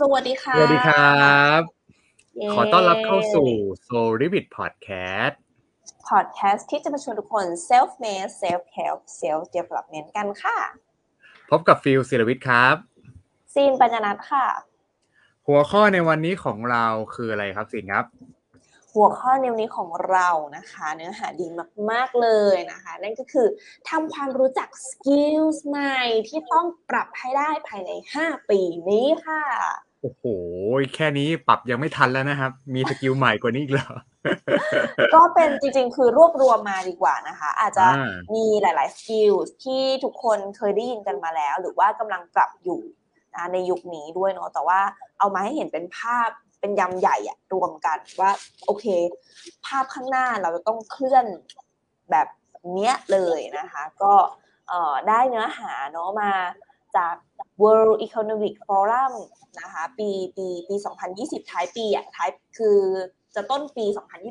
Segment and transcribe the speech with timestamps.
[0.00, 1.60] สวัสดีค่ะ สวัสดีครับ
[2.36, 3.48] เย้ขอต้อนรับเข้าสู่
[3.86, 5.34] Soul Ribbit Podcast
[6.08, 10.58] พอดแคสต์ที่จะมาชวนทุกคน self made self help self development กันค่ะ
[11.50, 12.76] พบกับฟิลศิลวิทย์ครับ
[13.54, 14.46] ซีนปัญญนัทค่ะ
[15.46, 18.04] หัวข้อในวันนี้ของเราคืออะไรครับสินครับ
[18.94, 21.46] หัวข้อในวันนี้ของเรานะคะ เนื้อหาดี
[21.90, 23.46] มาก ๆ เลยนะคะ นั่นก็คือ
[23.88, 25.98] ทำความรู้จัก skills ใหม่
[26.28, 27.90] ที่ต้องปรับให้ได้ภายใน
[28.22, 29.44] 5 ปีนี้ค่ะ
[30.02, 30.22] โอ้โห
[30.94, 33.88] แค่นี้ปรับยังไม่ทันแล้วนะครับ มี skill ใหม่กว่านี้อีกเหรอ
[35.14, 42.80] ก็เป็นจริงๆ คือรวบรวมมาดีกว่านะคะ อาจจะอ่ามีหลายๆ skills ที่ทุกคนเคยได้ยินกันมาแล้ว หรือว่ากำลังปรับอยู่
[43.34, 44.80] นะในยุคนี้ด้วยเนาะ แต่ว่า
[45.18, 46.28] เอามาให้เห็นเป็นภาพ
[46.60, 48.30] เป็นยำใหญ่อะรวมกันว่า
[48.66, 48.84] โอเค
[49.66, 51.26] ภาพข้างหน้าเราจะต้องเคลื่อน
[52.10, 52.28] แบบ
[52.74, 54.12] เนี้ยเลยนะคะ ก็
[54.68, 56.32] เอ่อได้เนื้อหาเนาะมา
[56.96, 57.14] จาก
[57.62, 59.12] World Economic Forum
[59.60, 60.74] นะคะปีปีปี
[61.14, 62.78] 2020 ท้ายปีอะท้ายคือ
[63.34, 63.84] จะต้นปี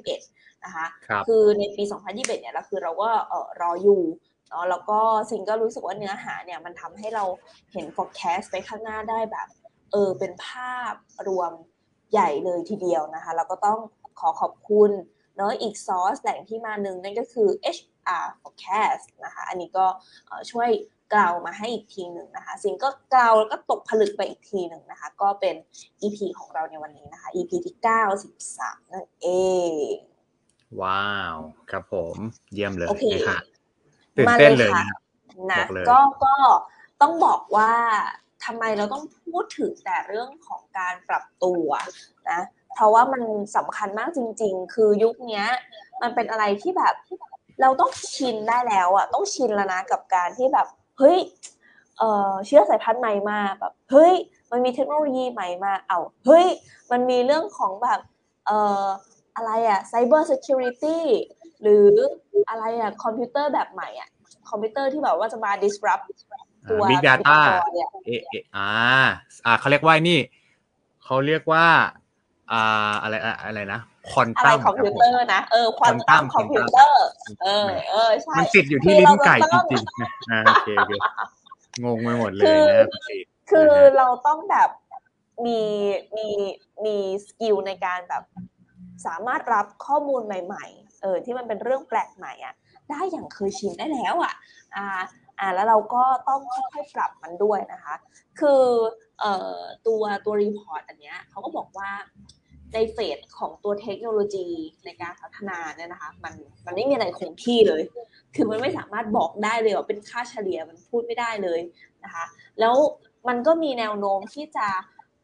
[0.09, 4.03] 2021 นะคะครับคือในปี 2021 เนี่ยเราคือเราก็เออรออยู่
[4.49, 7.25] เนาะแล้วก็ซิงก็รู้สึกว่าเนื้อหาเนี่ยมันทำให้เรา
[7.73, 9.47] เห็น forecast ไปข้างหน้าได้แบบ
[9.91, 10.93] เออเป็นภาพ
[11.27, 11.51] รวม
[12.11, 13.79] ใหญ่เลยทีเดียวนะคะแล้วก็ต้อง
[14.19, 14.91] ขอขอบคุณ
[15.35, 19.85] เนาะอีกซอสแหล่งที่มาหนึ่งนั่นก็คือ HR forecast นะคะ อันนี้ก็
[20.27, 20.69] เอ่อช่วย
[21.13, 25.55] กล่าวมาให้อีกทีหนึ่งนะคะซิงก็กล่าวแล้วก็ตกผลึกไปอีกทีหนึ่งนะคะ ก็เป็น
[26.01, 27.75] EP ของเราในวันนี้นะคะ EP ที่
[28.33, 29.27] 93 นั่นเอ
[29.91, 29.95] ง
[30.81, 31.37] ว้าว
[31.71, 32.15] ครับผม
[32.53, 33.41] เยี่ยมเลยโอเคนะฮะ
[34.15, 34.99] ตื่นมาเต้นเลเลยยค่ะนะครับ
[35.51, 36.35] นะบอกเลยก็ก็
[37.01, 37.73] ต้องบอกว่า
[38.45, 41.67] ทำไมเราต้องพูดถึงแต่เรื่องของการปรับตัว
[42.31, 42.41] นะ
[42.73, 43.23] เพราะว่ามัน
[43.55, 45.45] สำคัญมากจริง ๆ คือยุคเนี้ย
[46.01, 46.93] มันเป็นอะไรที่แบบ
[47.61, 50.67] เราต้องชินได้แล้วอะต้องชินแล้วนะกับการที่แบบ
[50.99, 51.19] เฮ้ย
[51.97, 54.13] เอ่อเชื้อสายพันธุ์ใหม่มาแบบเฮ้ย
[54.51, 56.47] มันมีเทคโนโลยีใหม่มาเอาเฮ้ย
[56.91, 57.99] มันมีเรื่องของแบบ
[58.45, 58.85] เอ่อ
[59.35, 60.99] อะไรอะ cyber security
[61.61, 61.89] หรือ
[62.49, 64.09] อะไรอะคอมพิวเตอร์แบบใหม่อะ
[64.49, 66.05] คอมพิวเตอร์ที่แบบว่าจะมา disrupt
[66.69, 68.69] ตัวอ่า Big Data บุคลากรเนี่ยเอะเอะอ่า
[69.45, 70.19] อ่าเขาเรียกว่านี่
[71.03, 71.65] เขาเรียกว่า
[72.51, 77.05] อ่าอะไรอะอะไรนะ ควอนอะไรตัมคอมพิวเตอร์นะเออควอนตัม Quantum คอมพิวเตอร์
[77.43, 80.91] เออเออใช่มันติดอยู่ที่คือลิ้เรานไก่จะจต้องริงๆนะอ่าโอเคโอเค
[81.83, 83.17] งงไปหมดเลยคือนะคุณสิ
[83.49, 84.69] คือนะฮะเราต้องแบบ
[85.45, 85.61] มี
[86.17, 86.27] มี
[86.85, 88.23] มีสกิลในการแบบ
[89.05, 92.53] สามารถรับข้อมูลใหม่ๆเออที่มันเป็นเรื่องแปลกใหม่อะ
[92.89, 94.33] ได้อย่างเคยชินได้แล้วอะ
[94.75, 94.85] อ่า
[95.39, 97.95] อ่าแล้วเราก็ต้องค่อยๆปรับมันด้วยนะคะ
[98.39, 98.63] คือ
[99.19, 99.57] เอ่อ
[99.87, 101.89] ตัวตัว report อันเนี้ยเขาก็บอกว่า
[102.73, 104.47] ใน phase ของตัวเทคโนโลยี
[104.85, 106.33] ในการพัฒนาเนี่ยนะคะ มัน
[106.65, 107.81] มันไม่มีอะไรคงที่เลย
[108.35, 111.59] คือมันไม่สามารถบอกได้เลยว่าเป็นค่าเฉลี่ยมันพูดไม่ได้เลย
[112.03, 112.25] นะคะ
[112.59, 112.75] แล้ว
[113.27, 114.67] มันก็มีแนวโน้มที่จะ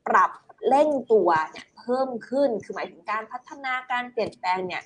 [0.08, 0.32] ปรับ
[0.70, 4.84] เร่งตัวเนี่ยเพิ่มขึ้น คือหมายถึงการพัฒนาการเปลี่ยนแปลงเนี่ย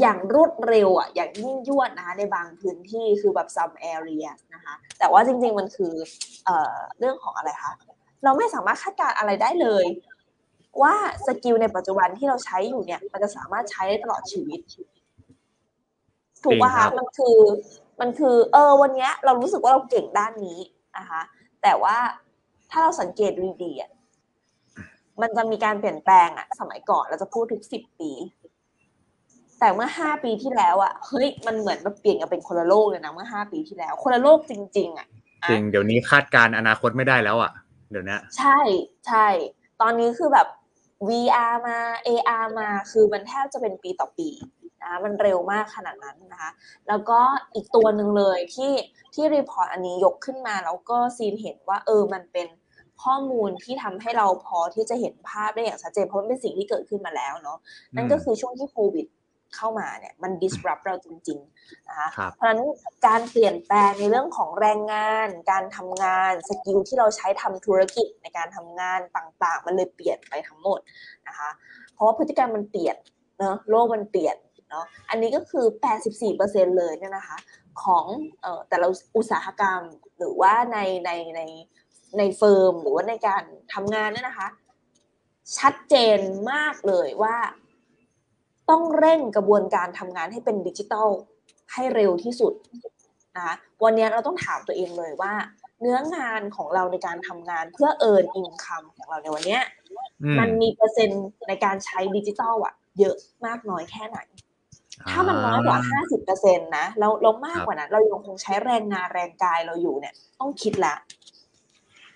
[0.00, 5.94] อย่างรวดเร็วอะอย่างยิ่งยวดนะคะในบางพื้นที่คือแบบ some area นะคะแต่ว่าจริงๆมันคือ
[6.44, 7.72] เอ่อเรื่องของอะไรคะ
[8.24, 9.84] เราไม่สามารถคาดการณ์อะไรได้เลย
[10.82, 10.94] ว่า
[11.26, 14.60] สกิลในปัจจุบันที่เราใช้อยู่เนี่ย มันจะสามารถใช้ได้ตลอดชีวิต
[16.44, 17.38] ถูกป่ะจริงครัคะบมันคือ
[18.00, 20.58] มันคือ เออ วันเนี้ย เรารู้สึกว่าเราเก่งด้านนี้
[20.98, 21.22] นะคะ
[21.62, 21.96] แต่ว่า
[22.70, 23.90] ถ้าเราสังเกตดูดีๆอะ
[25.20, 28.12] มันจะมีการเปลี่ยนแปลงอะ สมัยก่อนเราจะพูดทุกสิบปี
[29.60, 35.08] แต่เมื่อห้าปีที่แล้วอะเฮ้ยมันเหมือนมันเปลี่ยนกันเป็นคนละโลกเลยนะเมื่อห้าปีที่แล้ว คนละโลกจริง ๆ อะ
[35.48, 37.52] จริงเดี๋ยวนี้คาดการณ์อนาคตไม่ได้แล้วอะ
[37.90, 38.58] เดี๋ยวนี้ใช่
[39.06, 39.26] ใช่
[39.80, 40.46] ตอนนี้คือแบบ
[41.08, 44.30] VR มา AR มาคือมันแทบจะเป็นปีต่อปี
[44.82, 46.50] นะมันเร็วมากขนาดนั้นนะคะ
[46.88, 47.20] แล้วก็
[47.54, 48.72] อีกตัวหนึ่งเลยที่
[49.14, 52.48] ที่ report อันนี้ยกขึ้นมาแล้วก็ซินเห็นว่าเออมันเป็น
[53.04, 57.58] ข้อมูลที่ทำให้เราพอที่จะเห็นภาพได้อย่างชัดเจนเพราะมันเป็นสิ่งที่เกิดขึ้นมาแล้วเนาะ
[57.96, 59.06] นั่นก็คือช่วงที่โควิด
[59.56, 62.60] เข้ามาเนี่ยมัน disrupt เราจริงๆนะคะครับเพราะฉะนั้น
[63.06, 70.80] การเปลี่ยนแปลงในเรื่องของแรงงาน การทำงานสกิลที่เราใช้ทำธุรกิจในการทำงานต่างๆ มันเลยเปลี่ยนไปทั้งหมด
[71.28, 71.50] นะคะ
[71.92, 72.96] เพราะว่าพฤติกรรมมันเปลี่ยน
[73.38, 74.36] เนาะโลกมันเปลี่ยน
[74.70, 75.66] เนาะอันนี้ก็คือ
[76.22, 77.36] 84%เลยเนี่ยนะคะ
[77.82, 78.04] ของ
[78.42, 79.82] เอ่อแต่ละอุตสาหกรรม
[80.18, 81.40] หรือว่าในในใน
[82.18, 83.42] ใน firm หรือว่าในการ
[83.74, 84.48] ทำงานเนี่ยนะคะ
[85.58, 86.18] ชัดเจน
[86.52, 87.36] มากเลยว่า
[88.70, 91.08] ต้องเร่งกระบวนการทำงานให้เป็นดิจิทัล
[91.72, 92.52] ให้เร็วที่สุด
[93.36, 93.54] นะคะ
[93.84, 95.32] วันนี้เราต้องถามตัวเองเลยว่า
[95.80, 99.62] เนื้องานของเราในการทำงานเพื่อ earn income ของเราในวันเนี้ย
[100.22, 103.16] อืมมันมีเปอร์เซ็นต์ในการใช้ดิจิทัลอะเยอะ
[103.46, 104.18] มากน้อยแค่ไหน
[105.10, 110.94] ถ้ามันน้อยกว่า 50เปอร์เซ็นต์นะแล้วเรามากกว่านั้น เรายังคงใช้แรงงานแรงกายเราอยู่เนี่ย ต้องคิดละ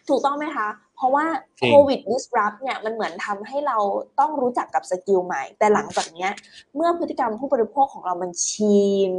[0.08, 0.68] ถูกต้องไหมคะ
[1.00, 1.26] เพเพราะว่า
[1.58, 3.78] จริงโควิด disrupt เนี่ยมันเหมือนทำให้เรา
[4.20, 6.30] ต้องรู้จักกับ skill ใหม่ แต่หลังจากเนี้ย
[6.74, 9.12] เมื่อพฤติกรรมผู้บริโภคของเรามันชิน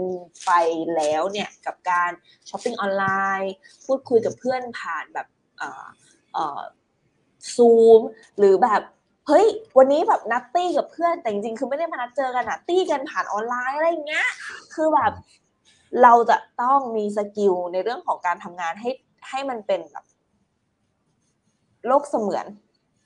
[0.46, 0.52] ไป
[0.96, 2.12] แล้วเนี่ยกับการ
[2.50, 3.54] shopping online
[3.86, 5.86] พูดคุยกับเพื่อนผ่านแบบเอ่อ
[6.34, 6.62] เอ่อ
[7.56, 8.02] ซูม
[8.38, 8.82] หรือแบบ
[9.28, 9.46] เฮ้ย
[9.78, 14.28] วันนี้แบบนัดตี้กับเพื่อนแต่จริงๆ คือไม่ได้มานัดเจอกันนะตี้กันผ่านออนไลน์อะไรอย่างเงี้ย
[14.74, 15.12] คือแบบ
[16.04, 18.90] เราจะต้องมี skill ในเรื่องของการทำงานให้
[19.30, 20.06] ให้มันเป็นแบบ
[21.88, 22.46] โลกเสมือน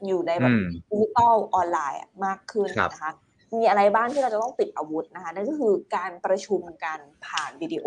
[0.08, 3.12] อยู่ในแบบอืมดิจิตอลออนไลน์อะมากขึ้นครับนะคะ
[3.56, 7.86] มีอะไรบ้างที่เราจะต้องติดอาวุธนะคะนั่นก็คือการประชุมกันผ่านวิดีโอ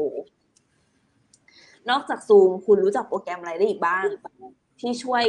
[1.90, 4.05] นอกจากซูมคุณรู้จักโปรแกรมอะไรได้อีกบ้าง
[4.81, 5.23] ที่ช่วย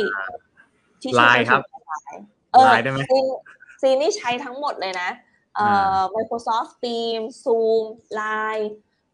[1.02, 3.26] ที่ช่วยไลน์ครับประชุมออนไลน์เออไลน์ได้ไหมซีน
[3.82, 5.10] ซีนนี่ใช้ทั้งหมดเลยนะ
[5.56, 5.68] เอ่
[5.98, 7.84] อ Microsoft Teams Zoom
[8.20, 8.66] Line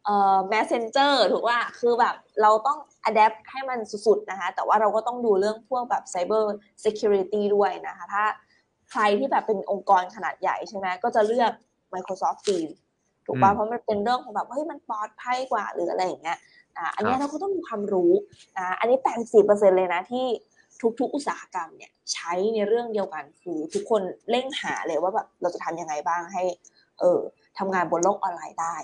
[0.05, 2.77] เอ่อ Messenger ถูกว่าคือแบบเราต้อง
[3.09, 6.45] adapt ให้มันสุดๆนะคะ แต่ว่าเราก็ต้องดูเรื่องพวกแบบ cyber
[6.83, 8.23] security ด้วยนะคะ ถ้า
[8.91, 11.51] ใครที่แบบเป็นองค์กรขนาดใหญ่ใช่ไหมก็จะเลือก
[11.93, 12.75] Microsoft Teams
[13.25, 16.37] ถูกป่ะอืมเพราะมันเป็นเรื่องของแบบเฮ้ยมันปลอดภัยกว่าหรืออะไรอย่างเงี้ย
[16.77, 18.11] อ่าอันเนี้ยครับเราก็ต้องมีความรู้
[18.57, 18.97] อ่าอันนี้
[19.37, 20.25] 84%เลยนะที่
[20.99, 26.43] ทุกๆ อุตสาหกรรมเนี่ยใช้ในเรื่องเดียวกันคือทุกคนเร่งหาเลยว่าแบบเราจะทำยังไงบ้างให้
[26.99, 27.19] เออ
[27.57, 28.75] ทำงานบนโลกออนไลน์ได้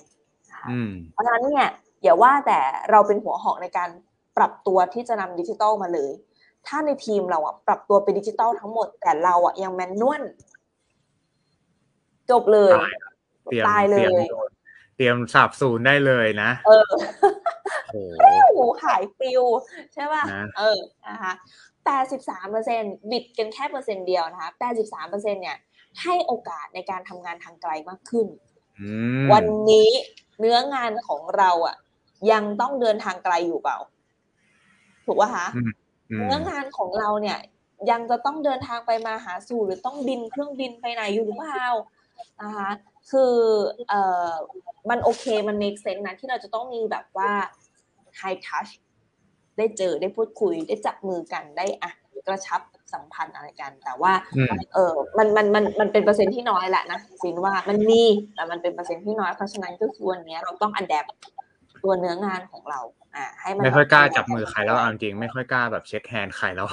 [0.51, 1.67] นะคะอืมเพราะฉะนั้นเนี่ย
[2.03, 2.59] อย่าว่าแต่
[2.91, 4.10] เราเป็นหัวหอกในการป
[4.41, 6.11] รับตัวที่จะนำดิจิทัลมาเลย
[6.67, 10.21] ถ้าในทีมเราอะปรับตัวเป็นดิจิทัลทั้งหมด แต่เราอะยังแมนนวล
[12.31, 12.71] จบเลย
[13.43, 14.49] เตรียมตายเลเตรียมยโดน
[14.95, 16.83] เตรียมสับสูนได้เลยนะ เออ
[17.91, 18.21] โอ้โห
[18.53, 19.43] หมูขายปิว
[19.93, 21.33] ใช่ป่ะนะเออนะคะ
[21.93, 24.49] 83เปอร์เซ็นบิดกันแค่เปอร์เซ็นต์เดียวนะคะ
[24.81, 25.57] 83เปอร์เซ็นเนี่ย
[26.01, 28.27] ให้โอกาสในการทำงานทางไกลมากขึ้น
[28.79, 28.89] อื
[29.23, 29.89] มวันนี้
[30.39, 31.75] เนื้องานของเราอะ
[32.31, 33.77] ยังต้องเดินทางไกลอยู่เปล่า
[35.05, 35.71] ถูกป่ะคะอืม
[36.27, 37.37] เนื้องานของเราเนี่ย
[37.91, 41.67] ยังจะต้องเดินทางไปมาหาสู่หรือต้องบินเครื่องบินไปไหนอยู่หรือเปล่า
[42.41, 42.69] นะคะ
[43.11, 43.33] คือ
[43.89, 44.29] เอ่อ
[44.89, 47.31] มันโอเคมัน make sense นะที่เราจะต้องมีแบบว่า
[48.19, 48.71] high touch
[49.57, 51.91] ได้เจอได้พูดคุยได้จับมือกันได้อะ
[52.27, 52.61] กระชับ
[52.93, 58.03] สัมพันธ์อะไรกัน แต่ว่าอืมเออมันมันมันมันเป็นเปอร์เซ็นต์ที่น้อยแหละนะซินว่ามันมี
[58.35, 61.05] แต่มันเป็นเปอร์เซ็นต์ที่น้อยเพราะฉะนั้นก็คือวันนี้เราต้อง up
[61.83, 62.79] ตัวเนื้องานของเรา
[63.15, 66.67] อ่าให้มันไม่ค่อยกล้าจับมือใครแล้วเอาจริงไม่ค่อยกล้าแบบ shake hand ใครแล้ว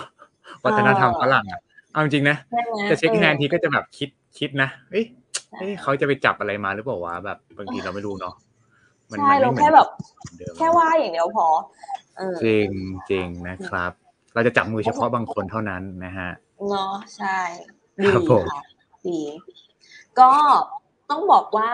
[0.64, 1.60] วัฒนธรรมฝรั่งอะ
[1.92, 4.08] เอาจริงนะใช่ไหมจะเช็คแฮนด์ออทีก็จะแบบคิด
[4.38, 5.04] คิดนะเอ้ย
[5.58, 8.34] เอ้ยเขาจะไปจับอะไรมาหรือเปล่าวะแบบบางทีเราไม่รู้เนาะ
[9.10, 9.88] มันใช่มันเราไม่เหมืแค่อนแบบ
[10.38, 11.46] เดิมแค่ว่าอย่างเดียวพอ
[12.16, 12.68] เออจริง
[13.10, 13.92] จริงนะครับ
[14.34, 16.30] เราจะจับมือเฉพาะบางคนเท่านั้นนะฮะ
[16.68, 17.38] เนาะใช่
[17.98, 18.62] ดีครับผมค่ะ
[19.06, 19.20] ดี
[20.20, 20.30] ก็
[21.10, 21.70] ต้องบอกว่า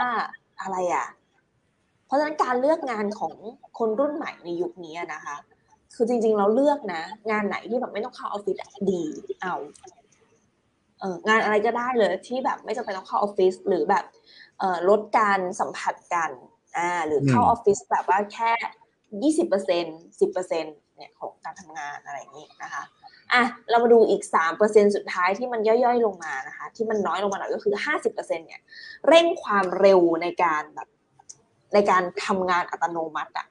[0.61, 1.24] อะไรอะเพ
[2.15, 3.35] ราะฉะนั้นการเลือกงานของ
[3.79, 5.37] คนรุ่นใหม่ในยุคนี้นะคะ
[5.95, 8.57] คือจริงๆเราเลือกนะ งานไหนที่แบบไม่ต้องเข้าออฟฟิศ
[8.91, 9.03] ดี
[9.41, 9.55] เอา
[11.01, 14.05] เอองานอะไรก็ได้เลยที่แบบไม่จำเป็นต้องเข้าออฟฟิศหรือแบบ
[14.59, 16.31] เออลดการสัมผัสกัน
[16.77, 18.51] อ่าหรือเข้าออฟฟิศแบบว่าแค่
[19.23, 19.85] ยี่สิบเปอร์เซ็น
[20.21, 20.65] สิบเปอร์เซ็น
[20.97, 22.83] เนี่ยของการทำงานอะไรอย่างนี้นะคะ
[23.33, 28.61] อะเรามาดูอีกสามเปอร์เซ็นสุดท้ายที่มันย่อยๆลงมานะคะ ที่มันน้อยลงมาหน่อยก็คือห้าสิบเปอร์เซ็นเนี่ย
[29.09, 30.89] เร่งความเร็วในการแบบ
[31.75, 33.47] ในการทำงานอัตโนมัติอะ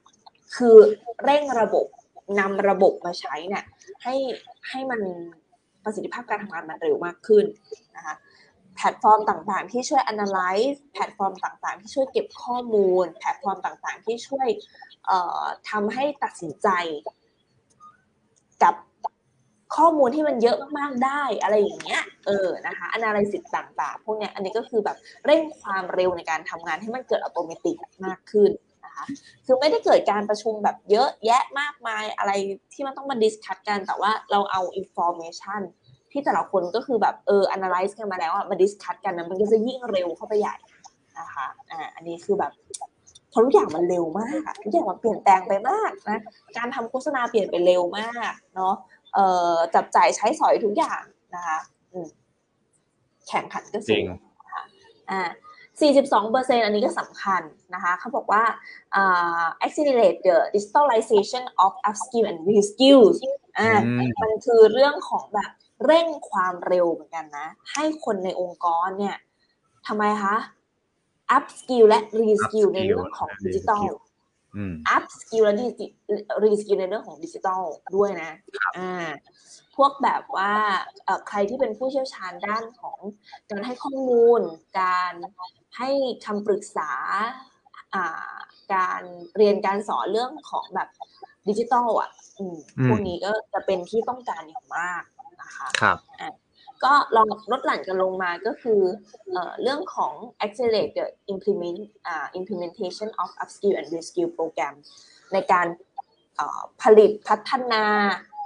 [0.55, 0.77] คือ
[1.23, 1.87] เร่งระบบ
[2.39, 3.63] นำระบบมาใช้เนี่ย
[4.03, 4.15] ให้
[4.69, 5.01] ให้มัน
[5.83, 7.45] ประสิทธิภาพการทำงานมันเร็วมากขึ้น
[7.97, 8.15] นะคะ
[8.75, 14.47] แพลตฟอร์มต่างๆ ที่ช่วย analyze แพลตฟอร์มต่างๆ ที่ช่วยเก็บข้อมูล แพลตฟอร์มต่างๆ ที่ช่วย
[15.05, 16.67] เอ่อทำให้ตัดสินใจ
[18.63, 18.75] กับ
[19.77, 27.73] ข้อมูลที่มันเยอะมากๆได้อะไรอย่างเงี้ยเออนะคะ analysis ต่างๆ พวกเนี้ยอันนี้ก็คือแบบเร่งความเร็วในการทำงานให้มันเกิดอัตโนมัติ
[28.05, 28.51] มากขึ้น
[28.85, 29.05] นะคะ
[29.45, 32.31] คือไม่ได้เกิดการประชุมแบบเยอะแยะมากมายอะไร
[32.73, 35.61] ที่มันต้องมา discuss กัน แต่ว่าเราเอา information
[36.11, 40.55] ที่แต่ละคนก็คือแบบเออ analyze กันมาแล้วอะมา discuss กันนะมันก็จะยิ่งเร็วเข้าไปใหญ่
[41.19, 42.51] นะคะอ่าอันนี้คือแบบ
[43.29, 46.21] เพราะทุกอย่างมันเร็วมากทุกอย่างมันเปลี่ยนแปลงไปมากนะ
[46.57, 48.75] การทำโฆษณาเปลี่ยนไปเร็วมากเนาะ
[49.75, 51.01] จับจ่ายใช้สอยทุกอย่าง
[51.35, 51.59] นะคะ
[51.91, 52.07] อืม
[53.27, 54.05] แข่งขันก็จสูริงง
[54.45, 54.63] นะคะ
[55.11, 55.21] อ่า
[55.79, 57.41] 42เปอร์เซ็นอันนี้ก็สำคัญ
[57.73, 58.43] นะคะ เขาบอกว่า
[58.95, 63.17] อ่า accelerate the digitalization of upskill and reskills
[63.59, 65.51] อ่าอืมมันคือเรื่องของแบบ
[65.85, 69.17] เร่งความเร็วเหมือนกันนะ ให้คนในองค์กรเนี่ย
[69.87, 70.35] ทำไมคะ
[71.35, 73.85] up skill และ reskill ในเรื่องของดิจิทัล
[74.57, 75.53] อืม up skill และ
[76.43, 77.63] reskill ในเรื่องของดิจิทัล
[77.95, 78.31] ด้วยนะ
[78.77, 79.09] อ่า
[79.75, 80.53] พวกแบบว่า
[81.05, 82.97] เอ่อใครที่เป็นผู้เชี่ยวชาญด้านของ
[83.49, 84.41] การให้ข้อมูล
[84.79, 85.13] การ
[85.77, 85.89] ให้
[86.25, 86.91] คำปรึกษา
[87.93, 88.33] อ่า
[88.73, 89.01] การ
[89.37, 90.89] เรียนการสอนเรื่องของแบบ
[91.49, 95.03] ดิจิทัลอะอืมอืมพวกนี้ก็จะเป็นที่ต้องการอย่างมาก
[95.41, 95.97] นะคะครับ
[96.85, 98.81] ก็ลองลดหลั่นกันลงมาก็คือ
[99.31, 100.13] เอ่อเรื่องของ
[100.45, 104.73] accelerate the implement อ่า implementation of upskill and reskill program
[105.33, 105.67] ในการ
[106.35, 107.83] เอ่อผลิตพัฒนา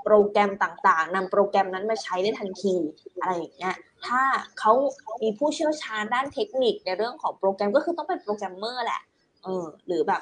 [0.03, 2.75] โปรแกรมต่างๆนำโปรแกรมนั้นมาใช้ได้ทันที
[3.20, 3.75] อะไรอย่างเงี้ย
[4.06, 4.22] ถ้า
[4.60, 4.74] เขา
[5.22, 9.01] มีผู้เชี่ยวชาญด้านเทคนิคในเรื่องของโปรแกรมก็คือต้องเป็นโปรแกรมเมอร์แหละ
[9.44, 10.22] เออหรือแบบ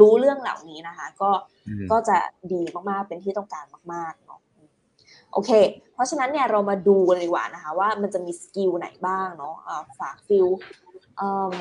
[0.00, 1.30] รู้เรื่องเหล่านี้นะคะ ก็
[1.68, 2.18] อืมก็จะ
[2.52, 4.40] ดีมากๆเป็นที่ต้องการมากๆเนาะ
[5.32, 5.50] โอเค
[5.94, 10.46] เพราะฉะนั้นเนี่ยเรามาดูกันเลยดีกว่านะคะว่ามันจะมี skill ไหนบ้างเนาะอ่าฝากฟิล
[11.16, 11.54] เอิ่ม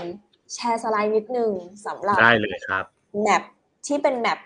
[0.53, 1.51] แชร์สไลด์นิดนึง
[1.85, 2.85] สำหรับได้เลยครับ
[3.21, 3.43] แมป
[3.87, 4.39] ที่เป็นแมป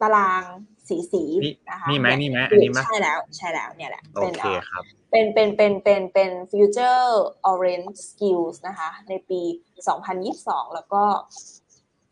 [0.00, 0.42] ตาราง
[0.88, 7.06] สีสีนี่นะคะนี่ไหมเยนี่ไหมอันนี้ไหมใช่แล้วใช่แล้วเนี่ยแหละโอเป็นเคเอ่อครับเป็นเป็นเป็นเป็นเป็น future
[7.50, 9.40] orange skills นะคะ ในปี
[10.08, 11.02] 2022 แล้วก็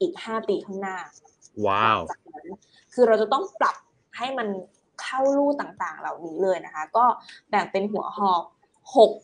[0.00, 0.96] อีก 5 ปีข้างหน้า
[1.66, 2.48] ว้าวหลังจากนั้น
[2.94, 3.76] คือเราจะต้องปรับ
[4.18, 4.48] ให้มัน
[5.08, 7.04] เข้าลู่ต่างๆ เหล่านี้เลยนะคะ ก็
[7.50, 8.42] แบ่งเป็นหัวข้อ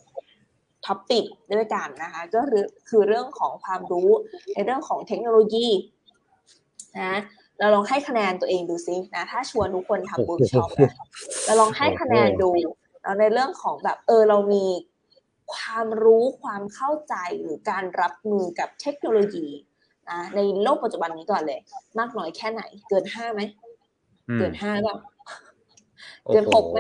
[0.03, 4.11] 6 topic ด้วยกันนะคะ ก็คือคือเรื่องของความรู้
[4.55, 5.69] ในเรื่องของเทคโนโลยี
[7.01, 7.15] นะ
[7.59, 10.93] เราลองให้คะแนนตัวเองดูซินะ ถ้าชวนทุกคนทำเวิร์กช็อปนะ
[11.45, 12.51] เราลองให้คะแนนดู
[13.03, 14.67] แล้วในเรื่องของแบบเออเรามี
[15.55, 19.47] ความรู้ความเข้าใจหรือการรับมือกับเทคโนโลยี
[20.11, 21.61] นะในโลกปัจจุบันนี้ก่อนเลย
[21.99, 23.43] มากน้อยแค่ไหน เกินห้าไหม
[24.29, 25.14] อืมเกินห้าก็โอ้
[26.33, 26.79] เกินโหหกไหม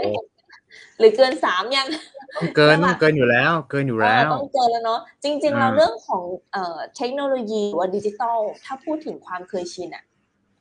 [0.98, 1.88] หรือเกินสามยัง
[2.36, 6.22] ต้องเกินใช่ปะต้องเกินอยู่แล้ว เกินอยู่เอแล้อวต้องเกินแล้วเนาะจริงๆอ่าเราเรื่องของ
[6.52, 10.04] เอ่อเทคโนโลยีหรือว่าดิจิตอลถ้าพูดถึงความเคยชินอะ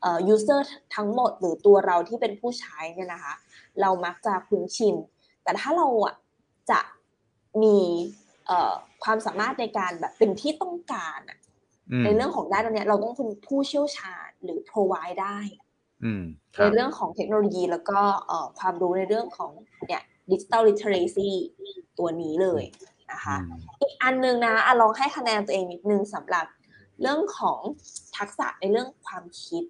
[0.02, 0.62] เอ่อ user
[0.96, 3.34] ทั้งหมดหรือตัวเราที่เป็นผู้ใช้เนี่ยนะคะ
[3.82, 4.96] เรามักจะคุ้นชิน
[5.44, 6.16] แต่ถ้าเราอะ
[6.72, 6.80] จะ
[7.64, 7.78] มี
[8.48, 8.74] เอ่อ
[9.04, 11.38] ความสามารถในการแบบเป็นที่ต้องการอะ
[11.92, 15.63] อืมในเรื่องของด้านนี้เราต้องเป็นผู้เชี่ยวชาญหรือ provide ได้อืมค
[16.04, 19.52] ในรับเรื่องของเทคโนโลยีแล้วก็เอ่อความรู้ในเรื่องของ
[19.88, 21.30] เนี่ยดิจิตอลลิเทเรซี
[22.00, 22.64] ตัวนี้เลย
[23.12, 26.46] นะคะอืมอีกอันหนึงนะอะลองให้คะแนนตัวเองนิดนึงสำหรับ
[27.02, 27.60] เรื่องของ
[28.18, 29.64] ทักษะในเรื่องความคิด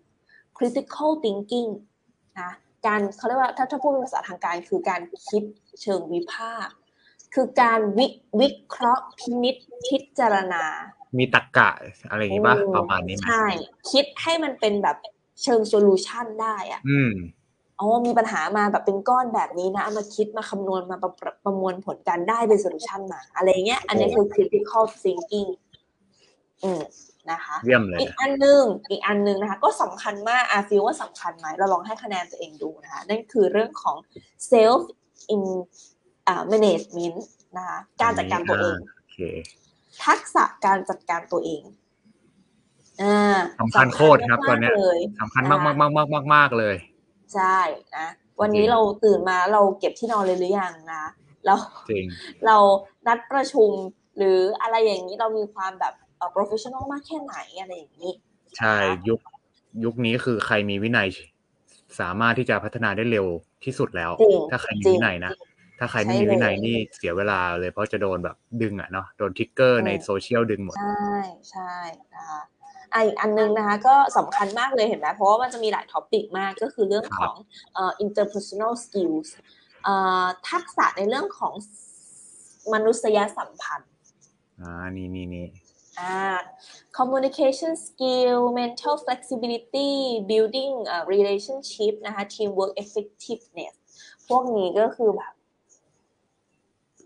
[0.57, 1.69] critical thinking
[2.39, 2.51] นะ
[2.85, 5.43] การเขาเรียกว่าถ้าถ้าพูดเป็นภาษาทางการคือการคิด
[5.81, 6.75] เชิงวิพากษ์
[7.33, 8.07] คือการวิ
[8.39, 9.55] วิเคราะห์พินิจ
[9.87, 10.63] พิจารณา
[11.17, 11.69] มีตรรกะ
[12.09, 13.45] อะไรอย่างงี้ป่ะอืประมาณนี้ไหมใช่
[13.91, 14.97] คิดให้มันเป็นแบบ
[15.41, 17.13] เชิง solution ได้อะอืม
[17.79, 25.49] อ๋อมีปัญหามาแบบเป็นก้อนแบบนี้นะเอามาคิดมาคำนวณมาประประประมวลผลกันได้เป็น solution มา อะไรเงี้ย อันนี้คือ critical thinking
[26.63, 26.81] อืม
[27.31, 33.97] นะคะเยี่ยมเลยอีกอันหนึ่งอีกอันหนึ่งนะคะ ก็สำคัญมากอาฟิลว่าสำคัญไหมเราลองให้คะแนนตัวเองดูนะคะ นั่นคือเรื่องของ
[34.51, 34.81] self
[35.33, 35.43] in
[36.27, 37.17] อ่า management
[37.57, 39.19] นะคะ การจัดการตัวเองโอเค
[40.05, 41.82] ทักษะการจัดการตัวเองอ่า
[43.59, 46.75] สำคัญโคตรครับตอนเนี้ยมากๆเลยสำคัญมากมากมากมากมากมากเลย
[47.33, 47.57] ใช่
[47.97, 48.07] นะ
[48.41, 51.05] วันนี้จริงเราตื่นมาเราเก็บที่นอนเลยหรือยังนะ
[51.45, 51.55] เรา
[51.89, 52.05] จริง
[52.45, 52.57] เรา
[53.07, 53.71] นัดประชุม
[54.17, 58.11] หรืออะไรอย่างนี้เรามีความแบบเอ่อ professional มากแค่ไหนอะไรอย่างนี้
[58.57, 58.75] ใช่
[59.07, 59.19] ยุค
[59.83, 61.07] ยุคนี้คือใครมีวินัย
[61.99, 63.25] สามารถที่จะพัฒนาได้เร็ว
[63.65, 65.31] ที่สุดแล้วจริงถ้าใครมีจริงวินัยนะ
[65.79, 71.13] ถ้าใครไม่ใช่มีวินัยเลยนี่เสียเวลาเลยเพราะจะโดนแบบดึงอะเนาะโดนทริกเกอร์อืมในโซเชียลดึงหมด ใช่
[71.51, 71.73] ใช่
[72.13, 72.41] นะคะ
[72.93, 77.35] อะอีกอันนึงนะคะ ก็สำคัญมากเลยเห็นไหมเพราะว่ามันจะมีหลายท็อปิกมากก็คือเรื่องของ
[77.73, 79.29] เอ่อ interpersonal skills
[79.83, 81.53] เอ่อทักษะในเรื่องของ
[82.73, 83.91] มนุษยสัมพันธ์
[84.61, 85.47] อ่านี่นี่นี่
[85.99, 86.15] อ่า
[86.97, 89.91] communication skill mental flexibility
[90.29, 93.73] building เอ่อ relationship นะคะ teamwork effectiveness
[94.27, 95.33] พวกนี้ก็คือแบบ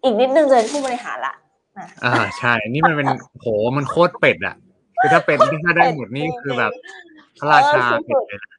[0.03, 1.36] อีกนิดนึงจะเป็นผู้บริหารละ
[1.79, 3.08] นะอ่าใช่ นี่มันเป็น
[3.41, 4.56] โหมันโคตรเป็ดอะ
[5.08, 6.72] คือถ้าเป็นที่ถ้าได้หมดนี่คือแบบ
[7.40, 8.56] พระราชาเป็ดเลยนะ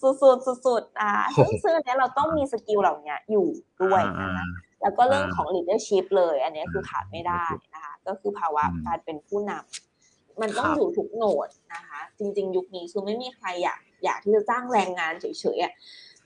[0.00, 3.48] สุดๆสุดๆอ่าโอ้ซึ่งโหซึ่งอันเนี้ยเราต้องมีสกิลเหล่านี้อยู่
[3.82, 4.46] ด้วยอ่านะคะอ่า
[4.82, 15.72] แล้วก็เรื่องอ่าของ leadership เลย อันเนี้ยคือขาดไม่ได้นะคะ ก็คือภาวะอืมการเป็นผู้นำมันต้องครับอยู่ทุกโหนดนะคะ จริง ๆ ยุคนี้คือไม่มีใครอยากอยากที่จะจ้างแรงงานเฉยๆอะ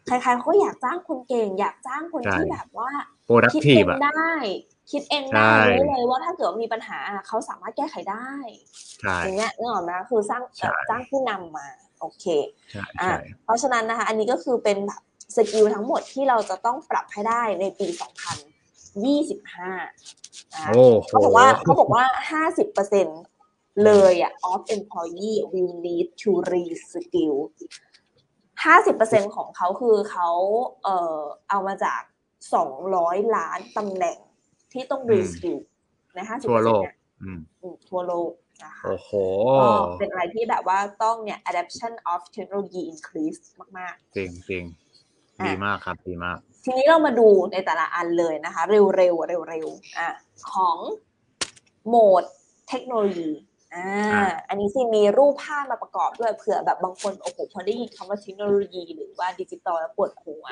[0.09, 2.91] ใครๆเขาก็อยากจ้างคนเก่ง อยากจ้างคนที่แบบว่า
[3.55, 4.33] คิดเอ productive งอะได้
[4.91, 6.99] คิดเองใช่ได้รู้เลยว่าถ้าเกิดว่ามีปัญหา
[7.29, 8.31] เขาสามารถแก้ไขได้
[9.01, 11.67] ใช่อย่างเงี้ยนึกออกไหมคือสร้างใช่จ้างผู้นำมา
[12.01, 12.25] โอเค
[12.73, 15.03] ใช่อะใช่เพราะฉะนั้นนะคะ อันนี้ก็คือเป็นแบบ
[15.37, 17.97] สกิลทั้งหมดที่เราจะต้องปรับให้ได้ในปี 2025
[20.53, 22.05] นะคะโอ้โหเขาบอกว่าเขาบอกว่า
[22.73, 27.37] 50%เลยอะ of employee will need to reskill
[28.67, 30.31] 50%ของเขาคือเขา
[30.85, 32.01] เอ่อเอามาจาก
[32.69, 34.19] 200ล้านตำแหน่ง
[34.73, 35.61] ที่ต้อง reskill
[36.15, 38.33] ใน50%ทั่วโลกเนี่ยอืมอืมทั่วโลก
[38.65, 39.11] นะคะโอ้โห
[39.61, 43.41] ก็เป็นอะไรที่แบบว่าต้องเนี่ย adaptation of technology increase
[43.79, 44.65] มากจริงจริง
[45.41, 50.09] อะดีมากครับ ดีมากๆททีนี้เรามาดูในแต่ละอันเลยนะคะ เร็วๆเร็วๆอะ
[50.53, 50.79] ของ
[51.89, 52.25] โหมด
[52.69, 53.31] เทคโนโลยี
[53.75, 60.47] อ่าอ่าอันนี้สิมีรูปภาพมาประกอบด้วยเผื่อแบบบางคนโอ้โหพอได้ยินคำว่าเทคโนโลยีหรือว่าดิจิตอลแล้วปวดหัว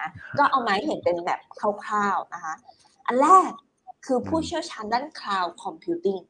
[0.00, 0.08] นะ
[0.38, 2.54] ก็เอามาให้เห็นเป็นแบบคร่าวๆนะคะ
[3.06, 3.50] อันแรก
[4.06, 6.22] คือผู้เชี่ยวชาญด้าน cloud computing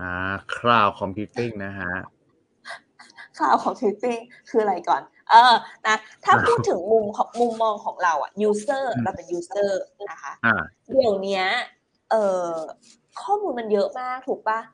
[0.00, 1.92] อ่า cloud computing นะฮะ
[3.36, 5.54] cloud computing คืออะไรก่อน เออ
[5.86, 9.70] นะถ้าพูดถึงมุมของมุมมองของเราอะ user อืมเราเป็น user
[10.10, 10.54] นะคะอ่า
[10.98, 11.44] เดี๋ยวเนี้ย
[12.10, 12.52] เอ่อ
[13.22, 14.58] ข้อมูลมันเยอะมากถูกปะ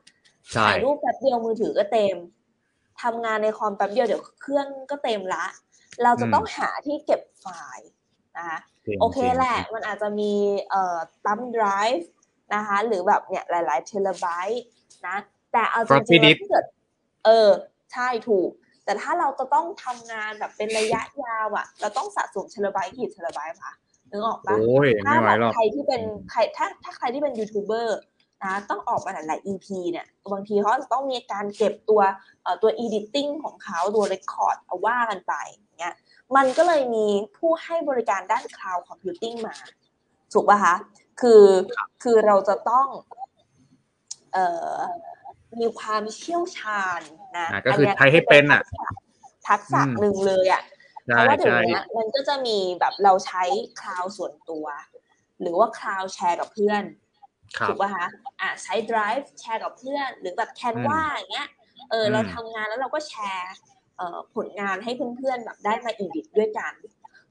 [0.57, 2.15] ถ่ายรูปแป๊บเดียวมือถือก็เต็ม
[3.01, 5.45] ทำงานในคอมแป๊บเดียวเดี๋ยวเครื่องก็เต็มละ
[6.03, 7.89] เราจะต้องหาที่เก็บไฟล์
[8.37, 10.33] นะคะจริงโอเคจริงแหละ มันอาจจะมี
[10.69, 11.65] เอ่อตั้มไดร
[11.97, 12.09] ฟ์
[12.53, 14.63] นะคะหรือแบบเนี่ยหลาย ๆ เทเลไบต์
[15.07, 15.15] นะ
[15.53, 16.65] แต่เอาจ Floppy ริงๆแล้ว disk ถ้าเกิด
[17.25, 17.49] เออ
[17.93, 18.49] ใช่ถูก
[18.85, 23.73] แต่ถ้าเราจะต้องทำงานแบบเป็นระยะยาวอะเราต้องสะสมเทเลไบต์กี่เทเลไบต์คะ
[24.09, 27.97] นึกออกปะโอ้ยถ้าไม่ไหวแบบหรอกใครที่เป็นใครถ้าถ้าใครที่เป็นยูทูบเบอร์
[28.43, 32.01] นะต้องออกมาหลาย ๆ EP เนี่ยบางทีเขาจะต้องมีการเก็บตัว
[32.43, 35.95] เอ่อตัว editing ของเขาตัว record เอาว่ากันไปอย่างเงี้ย
[36.35, 37.07] มันก็เลยมี
[37.37, 39.55] ผู้ให้บริการด้าน cloud computing มา
[40.33, 40.75] ถูกป่ะคะ
[41.21, 41.43] คือ
[42.03, 42.87] คือเราจะต้อง
[44.33, 44.75] เอ่อ
[45.59, 47.01] มีความเชี่ยวชาญ
[47.37, 48.61] นะอะก็คือนี้ยใช้ให้เป็นอะ
[49.47, 50.63] ทักษะอืมหนึ่งเลยอะ
[51.07, 53.43] เพใช่ราะว่าเดี๋ยวใช่นี้มันก็จะมีแบบเราใช้
[53.81, 54.65] คลาวส่วนตัว
[55.41, 57.00] หรือว่าคลาวแชร์กับเพื่อนครับ
[57.67, 58.07] ถูกป่ะคะ
[58.41, 61.49] อะใช้ Drive แชร์กับเพื่อน หรือแบบแคนวาอย่างเงี้ย
[61.89, 63.53] เอออมเราทำงานแล้วเราก็แชร์
[63.97, 66.73] เอ่อผลงานให้เพื่อนๆแบบได้มาอีดิทด้วยกัน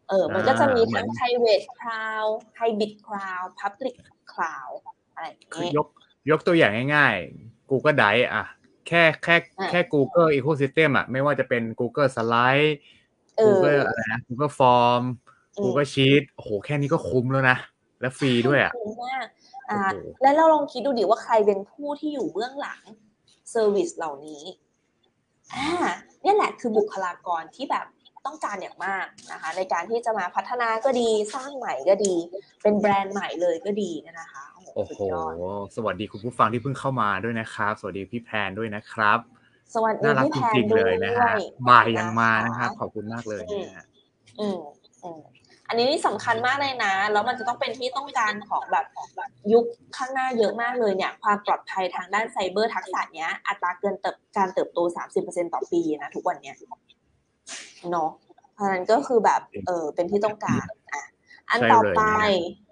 [0.08, 3.94] เออมันก็จะมีทั้ง private cloud hybrid cloud public
[4.32, 4.74] cloud
[5.14, 5.86] อะไรอย่างคือเงี้ยยก
[6.30, 8.46] ยกตัวอย่างง่ายๆ Google Drive อะ
[8.88, 12.70] แค่แค่อะแค่ Google Ecosystem อะไม่ว่าจะเป็น Google Slide
[13.38, 15.02] เออ Google อะไรนะ Google Form
[15.58, 17.58] อืม Google Sheet โอ้โหแค่นี้ก็คุ้มแล้วนะ
[18.00, 19.26] และฟรีด้วยอะคุ้มมาก
[19.70, 22.82] อ่าโอ้โหแล้วเราลองคิดดูดิว่าใครเป็นผู้ที่อยู่เบื้องหลัง
[23.50, 24.42] เซอร์วิสเหล่านี้
[25.54, 25.68] อ่า
[26.22, 27.86] เนี่ยแหละคือบุคลากรที่แบบ
[28.26, 32.14] ต้องการอย่างมากนะคะ ในการที่จะมาพัฒนาก็ดีสร้างใหม่ก็ดี
[32.62, 39.18] เป็นแบรนด์ใหม่เลยก็ดีนะคะโอ้โหโอ้สุโหดยอดสวัสดีคุณผู้ฟังที่เพิ่งเข้ามาด้วยนะครับ สวัสดีพี่แพนด้วยนะครับ
[39.74, 41.32] สวัสดีน่ารักพี่จแพนริงๆด้เลวยยนะฮะ
[41.68, 43.84] บ่ายยังมานะครับนะคะขอบคุณมากเลยนะฮะ
[44.40, 44.58] อืม
[45.02, 45.20] อืม
[45.70, 48.86] อันนี้นี่สำคัญมากเลยนะ แล้วมันจะต้องเป็นที่ต้องการของแบบ
[49.52, 49.64] ยุค
[49.96, 54.78] ข้างหน้าเยอะมากเลยเนี่ย ความปลอดภัยทางด้านไซเบอร์ทักษะเนี้ย อัตราเกินเติบการเติบโต
[55.16, 56.56] 30%ต่อปีนะ ทุกวันเนี้ย
[57.90, 58.10] เนาะ
[58.54, 61.04] เพราะฉะนั้นก็คือแบบเออเป็นที่ต้องการอะ
[61.50, 62.02] อันใช่ต่อเลยไป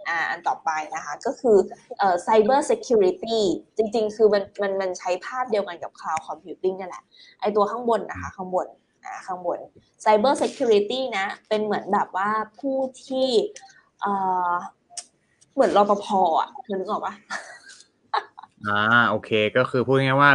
[0.09, 1.57] อ่าอันต่อไปนะคะก็คือ
[1.99, 3.41] เอ่อ cyber security
[3.77, 7.03] จริง ๆ คือมันมันมันใช้ภาพเดียวกันกับ cloud computing นี่แหละ
[7.41, 8.67] ไอตัวข้างบนนะคะข้างบน
[9.09, 9.59] อ่าข้างบน
[10.05, 13.29] Cyber Security นะ เป็นเหมือนแบบว่าผู้ที่
[14.01, 14.13] เอ่
[14.51, 14.53] อ
[15.55, 16.07] เหมือนรปภ
[16.41, 17.15] อะเธอนึกออกปะ
[18.67, 20.33] อ่าโอเคก็คือพูดง่ายๆว่า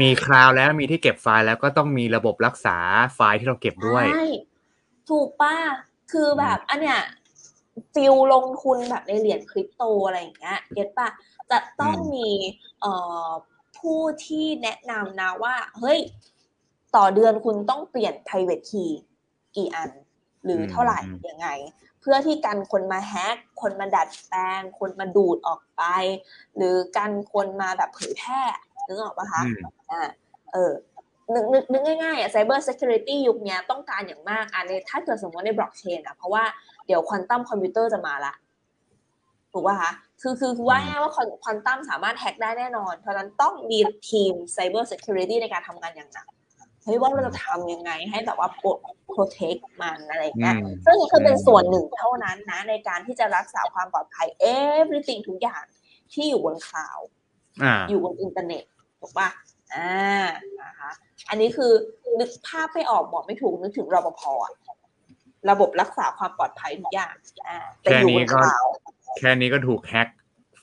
[0.00, 2.76] มี cloud แล้วมีที่เก็บไฟล์แล้วก็ต้องมีระบบรักษา
[3.14, 4.26] ไฟล์ที่เราเก็บด้วยใช่
[5.10, 5.56] ถูกปะ
[6.12, 7.00] คือแบบอันเนี้ย
[7.94, 11.08] ฟิลลงทุนแบบในเหรียญคริปโตอะไรอย่างเงี้ย get ป่ะ
[11.50, 12.30] จะต้องอืมมี
[12.80, 12.92] เอ่
[13.26, 13.28] อ
[13.78, 15.98] ผู้ที่แนะนำนะว่า เฮ้ย
[16.96, 18.90] ต่อเดือนคุณต้องเปลี่ยน private key
[19.56, 19.90] กี่อัน
[20.44, 21.48] หรือเท่าไหร่ยังไง
[22.00, 25.82] เพื่อที่กันคนมาแฮกคนมาดัดแปลง คนมาดูดออกไป
[26.56, 28.40] หรือกันคนมาแบบเผยแพร่
[28.86, 29.56] นึกออกปะคะอืม
[29.90, 30.00] อ่า
[30.52, 30.72] เออ
[31.34, 36.44] นึกนึกนึกง่ายๆอะ cyber security ยุคเนี้ยต้องการอย่างมากอะในถ้าเกิดสมมติในบล็อกเชนอะเพราะว่า
[36.86, 38.34] เดี๋ยวควอนตัมคอมพิวเตอร์จะมาละ
[39.52, 43.78] ถูกป่ะคะคือคือคือว่าง่ายๆว่าควอนตัมสามารถแฮกได้แน่นอน เพราะฉะนั้นต้องมี
[44.10, 46.26] ทีม cyber security ในการทำงานอย่างหนัก
[46.84, 48.48] เฮ้ยว่าเราจะทำยังไงให้แบบว่า
[49.14, 55.62] protect มันอะไรอย่างเงี้ยอืมซึ่งคือเป็นส่วนหนึ่งเท่านั้นนะ ในการที่จะรักษาความปลอดภัย everything ทุกอย่าง
[56.12, 57.06] ที่อยู่บน cloud
[57.62, 58.64] อ่าอยู่บนอินเทอร์เน็ต
[59.00, 59.28] ถูกปะ
[59.74, 60.24] อ่า
[60.62, 60.90] นะคะ
[61.28, 61.72] อันนี้คือ
[62.18, 64.52] นึกภาพไม่ออกบอกไม่ถูกนึกถึงรปภอะ
[65.50, 67.14] ระบบรักษาความปลอดภัยทุกอย่าง
[67.48, 68.72] อ่าแต่อยู่บนคลาวด์
[69.18, 70.08] แค่นี้ก็ถูกแฮ็ก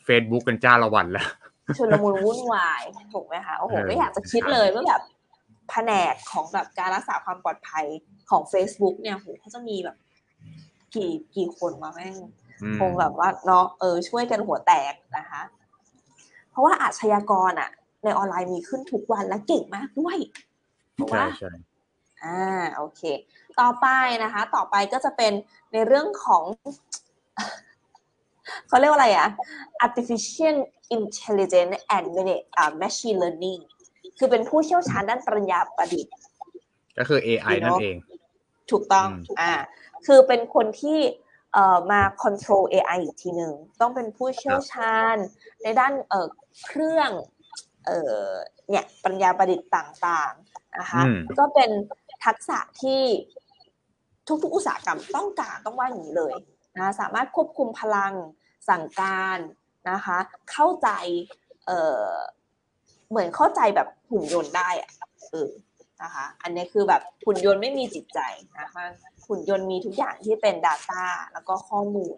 [0.07, 1.27] Facebook กันจ้าละวันแล้ว
[1.77, 2.81] ชุลมุนวุ่นวาย
[3.13, 5.01] ถูกไหมคะโอ้โหเออไม่อยากจะคิดเลยว่าแบบ
[5.71, 7.85] แผนกของแบบการรักษาความปลอดภัย
[8.29, 9.97] ของ Facebook เนี่ยโหเขาจะมีแบบ
[10.95, 12.15] กี่กี่คนมาแม่ง
[12.63, 15.41] อืมคงแบบว่าเนาะเออช่วยกันหัวแตกนะคะ
[16.49, 17.69] เพราะว่าอาชญากรอะ
[18.03, 20.17] ในออนไลน์มีขึ้นทุกวันและเก่งมากด้วย
[20.97, 21.51] ถูกใช่ปะใช่
[22.23, 23.01] อ่าโอเค
[23.59, 23.87] ต่อไป
[24.23, 25.33] นะคะ ต่อไปก็จะเป็น
[25.73, 26.43] ในเรื่องของ
[28.67, 29.27] เขาเรียกว่าอะไรอะ
[29.85, 30.55] artificial
[30.95, 33.61] intelligence and mana- อ่า machine learning
[34.19, 36.13] คือเป็นผู้เชี่ยวชาญด้านปรัญญาประดิษฐ์
[36.97, 37.97] ก็คือ AI นั่นเอง
[38.71, 39.53] ถูกต้องอืมอ่า
[40.05, 40.99] คือเป็นคนที่
[41.53, 45.15] เอ่อมา control AI อีกทีหนึ่งต้องเป็นผู้เชี่ยวชาญ
[45.63, 46.27] ในด้านเอ่อ
[46.65, 47.09] เครื่อง
[47.85, 48.25] เอ่อ
[48.69, 51.71] เนี่ยปัญญาประดิษฐ์ต่างๆนะคะอืมก็เป็น
[52.25, 53.01] ทักษะที่
[54.43, 56.33] ทุกๆอุตสาหกรรมต้องการต้องว่าอย่างนี้เลย
[56.77, 58.13] นะสามารถควบคุมพลัง
[58.69, 59.37] สั่งการ
[59.91, 60.17] นะคะ
[60.51, 60.89] เข้าใจ
[61.65, 62.11] เอ่อ
[63.09, 64.89] เหมือนเข้าใจแบบ หุ่นยนต์ได้อะ
[65.31, 65.49] เออ
[66.03, 68.19] นะคะ อันนี้คือแบบหุ่นยนต์ไม่มีจิตใจ
[68.59, 68.83] นะคะ
[69.27, 72.15] หุ่นยนต์มีทุกอย่างที่เป็น Data แล้วก็ข้อมูล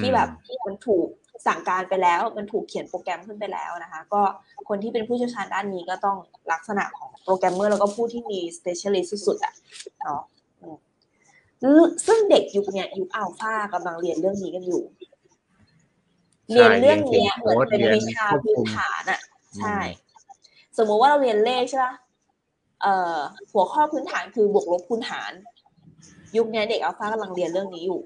[0.00, 0.28] ที่แบบ
[0.66, 1.06] มันถูก
[1.46, 4.22] สั่งการไปแล้ว มันถูกเขียนโปรแกรมขึ้นไปแล้วนะคะ ก็
[4.68, 6.16] คนที่เป็นผู้เชี่ยวชาญด้านนี้ก็ต้อง
[6.52, 9.54] ลักษณะของโปรแกรมเมอร์แล้วก็ผู้ที่มี specialist สุดๆอะ
[10.02, 10.22] เนาะ
[10.62, 10.76] อืม
[12.06, 14.82] ซึ่งเด็กยุคเนี้ยยุคอัลฟากำลังเรียนเรื่องนี้กันอยู่
[16.52, 19.20] ใช่เรียนเรื่องเนี้ยเรียนเหมือนเป็นเรียนวิชาควบคุพื้นมฐานอะ
[19.58, 20.09] ใช่อืม
[20.80, 21.94] สมมุติว่าเราเรียนเลขใช่ปะ
[22.82, 23.18] เอ่อ
[23.52, 25.32] หัวข้อพื้นฐานคือบวกลบคูณหาร
[26.36, 28.00] ยุคนี้เด็กอัลฟากำลังเรียนเรื่องนี้อยู่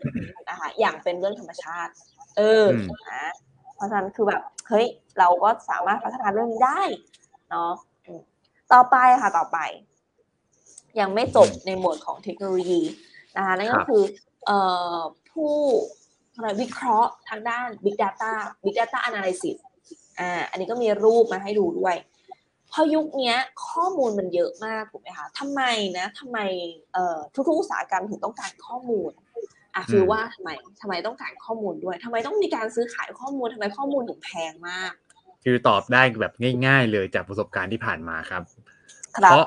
[0.49, 1.93] นะคะอย่างเป็นเรื่องธรรมชาติ
[2.37, 3.33] เอออมนะ
[3.75, 4.87] เพราะฉะนั้นคือแบบเฮ้ย
[5.19, 6.81] เราก็สามารถพัฒนาเรื่องนี้ได้
[7.51, 7.73] เนาะ
[8.07, 8.21] อืม
[8.73, 9.59] ต่อไปค่ะต่อไป
[11.01, 12.81] ยังไม่จบในหมวดของเทคโนโลยี
[13.37, 14.03] นะคะนั่นก็คือ
[14.47, 14.59] เอ่
[14.97, 14.99] อ
[15.31, 15.55] ผู้
[16.35, 18.33] อะไรวิเคราะห์ทางด้าน Big Data
[18.65, 19.57] Big Data Analysis
[20.19, 23.37] อ่าอันนี้ก็มีรูปมาให้ดูด้วยเพราะยุคเนี้ย
[23.69, 25.61] ข้อมูลมันเยอะมากถูกไหมคะทำไม
[25.99, 26.39] นะทำไม
[26.93, 29.11] เอ่อทุกๆอุตสาหกรรมถึงต้องการข้อมูล
[29.75, 34.93] อะอืมฟิลว่าทำไมทำไมต้องการข้อมูลด้วยทำไมต้องมีการซื้อขายข้อมูลทำไมข้อมูลถึงแพงมาก
[35.45, 36.33] คือตอบได้แบบ
[36.67, 38.43] ง่าย ๆ เลยจากประสบการณ์ที่ผ่านมาครับ
[39.17, 39.45] คเพรับราะ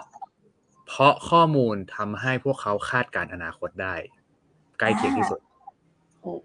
[0.88, 3.96] เพราะข้อมูลทำให้พวกเขาคาดการณ์อนาคตได้
[4.80, 5.40] ใกล้เคียงที่สุด
[6.24, 6.40] อืม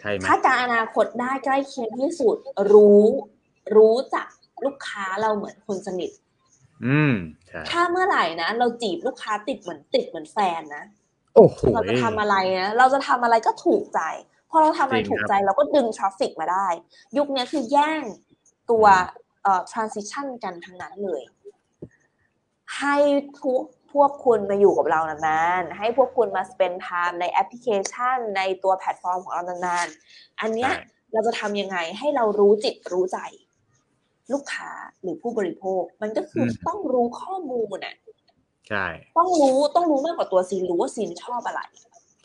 [0.00, 2.36] ใช่ไหมคาดการณ์อนาคตได้ใกล้เคียงที่สุด
[2.72, 3.04] รู้
[3.76, 4.28] รู้จัก
[4.64, 6.10] ลูกค้าเราเหมือนคนสนิท
[6.86, 7.14] อืม
[7.48, 10.84] ใช่ถ้าเมื่อไหร่นะเราจีบลูกค้าติดเหมือนติดเหมือนแฟนนะ
[11.34, 14.00] โอ้โหเราจะทำอะไรนะเราจะทำอะไรก็ถูกใจ
[14.50, 16.66] พอเราทำอะไรถูกใจจริงครับเราก็ดึง traffic มาได้
[17.16, 18.02] ยุคนี้คือแย่ง
[18.70, 18.84] ตัว
[19.42, 21.22] เอ่อ attention กันทั้งนั้นเลย
[22.78, 22.96] ให้
[23.42, 23.62] ทุก
[23.92, 33.18] พวกคุณมาอยู่กับเรานานๆ ให้พวกคุณมา spend time ในแอปพลิเคชัน ในตัวแพลตฟอร์มของเรานานๆ อันเนี้ยใช่เราจะทำยังไงให้เรารู้จิตรู้ใจ
[34.32, 34.70] ลูกค้า
[35.02, 37.96] หรือผู้บริโภค มันก็คืออต้องรู้ข้อมูลน่ะ
[38.68, 38.86] ใช่
[39.18, 41.60] ต้องรู้ต้องรู้มากกว่าตัวซีนรู้ว่าซีนชอบอะไร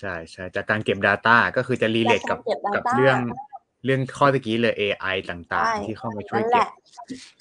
[0.01, 3.17] ใช่ใช่จากการเก็บ Data ก็คือจะรีเลทกับจากการเก็บกับ data เรื่อง
[3.85, 6.69] เรื่องข้อตะกี้เลย AI ต่างใช่ๆที่เข้ามาช่วยนั่นแหเก็บละ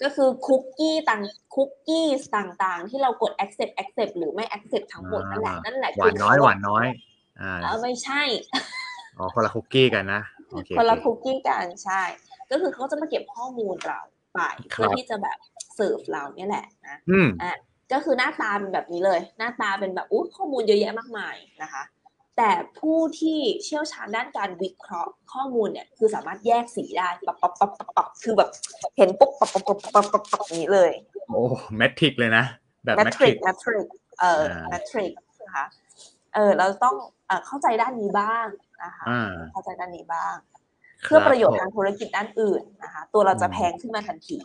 [0.03, 1.23] ก็คือคุกกี้ต่าง
[1.55, 6.87] คุกกี้ต่างๆ ที่เรากด accept accept หรือไม่ accept ทั้งหมดนั่นแหละอ่านั่นแหละหวานน้อยหวานน้อย
[7.41, 8.23] อ่าเออไม่ใช่
[9.19, 12.03] อ๋อคนละคุกกี้กันนะโอเคคนละโอเคคุกกี้กันใช่
[12.51, 14.01] ก็คือเขาจะมาเก็บข้อมูลเรา
[14.39, 15.39] ไปครับเพื่อที่จะแบบ
[15.75, 17.29] เสิร์ฟเราเนี่ยแหละนะอืม
[17.93, 21.83] ก็คือหน้าตาเป็นแบบนี้เลย หน้าตาเป็นแบบอู้ข้อมูลเยอะแยะมากมายนะคะ
[22.37, 28.51] แต่ผู้ที่เชี่ยวชาญด้านการวิเคราะห์ข้อมูลเนี่ยคือสามารถแยกสีได้ปับปับปับปับปับคือแบบ
[28.97, 30.93] เห็นปุ๊บปับปับปับปับปับปับอย่างนี้เลย
[31.29, 31.41] โอ้
[31.77, 32.45] แมทริกเลยนะ
[32.85, 33.87] แบบแมแมททริริกกแมทริก
[34.21, 35.13] เอ่ออ่าแมทริก
[35.45, 35.67] นะคะ
[36.35, 36.95] เออเราต้อง
[37.27, 38.47] เอ่อเข้าใจด้านนี้บ้าง
[38.83, 40.35] นะคะอ่าเข้าใจด้านนี้บ้าง
[41.05, 44.39] เพื่อประโยชน์ทางธุรกิจด้านอื่นนะคะตัวเราจะแพงขึ้นมาทันที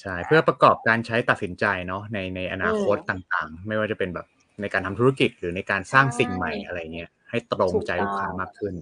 [0.00, 4.26] ใช่เพื่อประกอบการใช้ตัดสินใจเนาะในในอนาคตอืมต่างๆ ไม่ว่าจะเป็นแบบ
[4.60, 8.74] ในการทำธุรกิจหรือในการสร้างใช่สิ่งใหม่อะไรเงี้ยให้ตรงถูกใจลูกค้าต้องมากขึ้น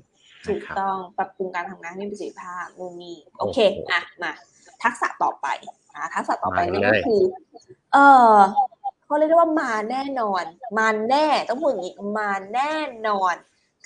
[0.46, 4.32] ถูกนะครับต้องปรับปรุงการทำงานให้มีประสิทธิภาพนู่นนี่โอเคโอ้โหอะมา
[4.82, 5.46] ทักษะต่อไป
[5.94, 7.22] อะทักษะต่อไปมาเลยนั่นก็คือ
[7.92, 7.98] เอ
[8.30, 8.34] อ
[9.04, 10.44] เขาเรียกได้ว่ามาแน่นอน
[10.78, 12.74] มาแน่ต้องพูดอย่างนี้มาแน่
[13.08, 13.34] นอน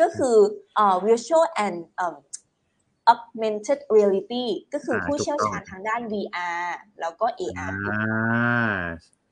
[0.01, 0.37] ก็คือ
[0.75, 2.17] เอ่อ visual and เอ่อ
[3.13, 6.67] augmented reality ก็คืออาผู้ถูกเชี่ยวต้องชาญทางด้าน VR
[7.01, 8.03] แล้วก็อ่ AR า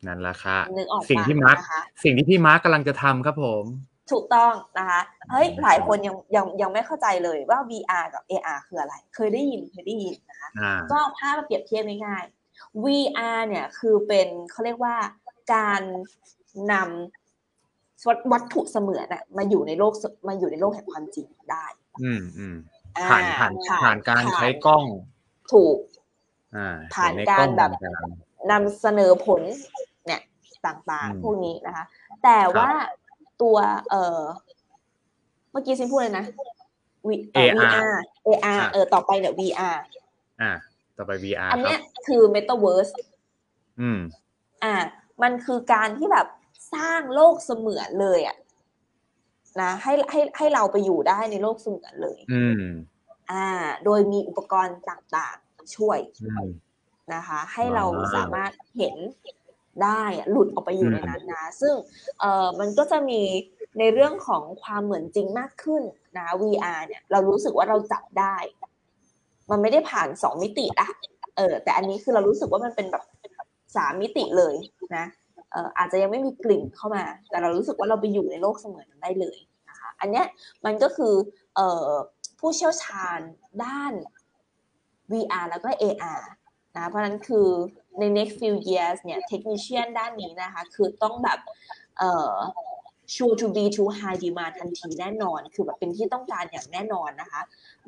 [0.06, 3.64] นั่นแหละค่ะนึกออกสิ่งปะที่มาร์คนะคะสิ่งที่พี่มาร์กกำลังจะทำครับผม
[4.12, 14.96] ถูกต้องนะคะเฮ้ยอืมหลายคนยังยังยังไม่เข้าใจเลยว่า VR กับ AR คืออะไร เคยได้ยินเคยได้ยินนะคะอ่าก็เอาภาพมาเปรียบเทียบง่ายๆ VR เนี่ยคือเป็นเขาเรียกว่า
[15.54, 15.82] การ
[16.72, 19.92] นำวัตวัตถุเสมือนอะมาอยู่ในโลก
[20.28, 21.66] มาอยู่ในโลกแห่งความจริงได้
[22.02, 22.77] อืมอืมอ่
[23.10, 24.84] ผ่านผ่านผ่านการใช้กล้อง
[25.52, 25.76] ถูก
[26.56, 28.08] อ่าผ่านเห็ใการล้องแบบต่าง
[28.50, 29.42] นำเสนอผล
[30.06, 30.20] เนี่ย
[30.64, 31.84] ต่างอืมๆพวกนี้นะคะ
[32.24, 32.70] แต่ว่า
[33.42, 33.56] ตัว
[33.90, 34.22] เอ่อ
[35.52, 36.26] เมื่อกี้ซินพูดเลยนะ
[37.08, 37.94] V- เอ่อ VR
[38.26, 39.76] AR เออต่อไปเนี่ย VR
[40.10, 40.50] ๆอ่า
[40.96, 42.92] ต่อไป VR อันครัเนี้ยบคือ Metaverse
[43.80, 44.00] อืม
[44.64, 44.74] อ่า
[45.22, 46.26] มันคือการที่แบบ
[46.74, 48.36] สร้างโลกเสมือนเลยอะ
[49.60, 52.64] นะให้ให้ให้เราไปอยู่ได้ในโลกเสมือนเลย อืม
[53.30, 53.46] อ่า
[53.84, 56.48] โดยมีอุปกรณ์ต่างๆช่วยอืม
[57.14, 58.96] นะคะ ให้เราอ่าสามารถเห็น
[59.82, 61.74] ได้อะหลุดออกไปอยู่อืมในนั้นนะซึ่ง
[62.20, 63.20] เอ่อมันก็จะมี
[63.78, 65.82] ในเรื่องของความเหมือนจริงมากขึ้น
[66.18, 68.36] นะ VR เนี่ย เรารู้สึกว่าเราจับได้
[69.50, 70.88] มันไม่ได้ผ่านสองมิติละ
[71.36, 73.04] เออ แต่อันนี้คือเรารู้สึกว่ามันเป็นแบบ
[73.76, 74.54] สามมิติเลย
[74.96, 75.04] นะ
[75.52, 79.47] เอออาจจะยังไม่มีกลิ่นเข้ามา แต่เรารู้สึกว่าเราไปอยู่ในโลกเสมือนนั้นได้เลยนะคะ
[80.00, 80.26] อันเนี้ย
[80.64, 81.14] มันก็คือ
[81.54, 81.90] เอ่อ
[82.40, 83.20] ผู้เชี่ยวชาญ
[83.64, 83.92] ด้าน
[85.12, 86.22] VR แล้วก็ AR
[86.76, 87.48] นะเพราะนั้นคือ
[87.98, 91.38] ใน next few years เนี่ย technician ด้านนี้นะคะ คือต้องแบบ
[91.98, 92.34] เอ่อ
[93.14, 97.40] sure to be to high demand ทันทีแน่นอน คือแบบเป็นที่ต้องการอย่างแน่นอนนะคะ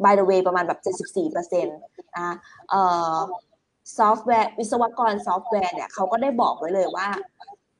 [0.04, 0.80] by the way ประมาณแบบ
[1.24, 2.34] 74%นะ
[2.70, 2.82] เอ่
[3.14, 3.18] อ
[3.98, 7.08] ซอฟต์แวร์วิศวกรซอฟต์แวร์เนี่ยเขาก็ได้บอกไว้เลยว่า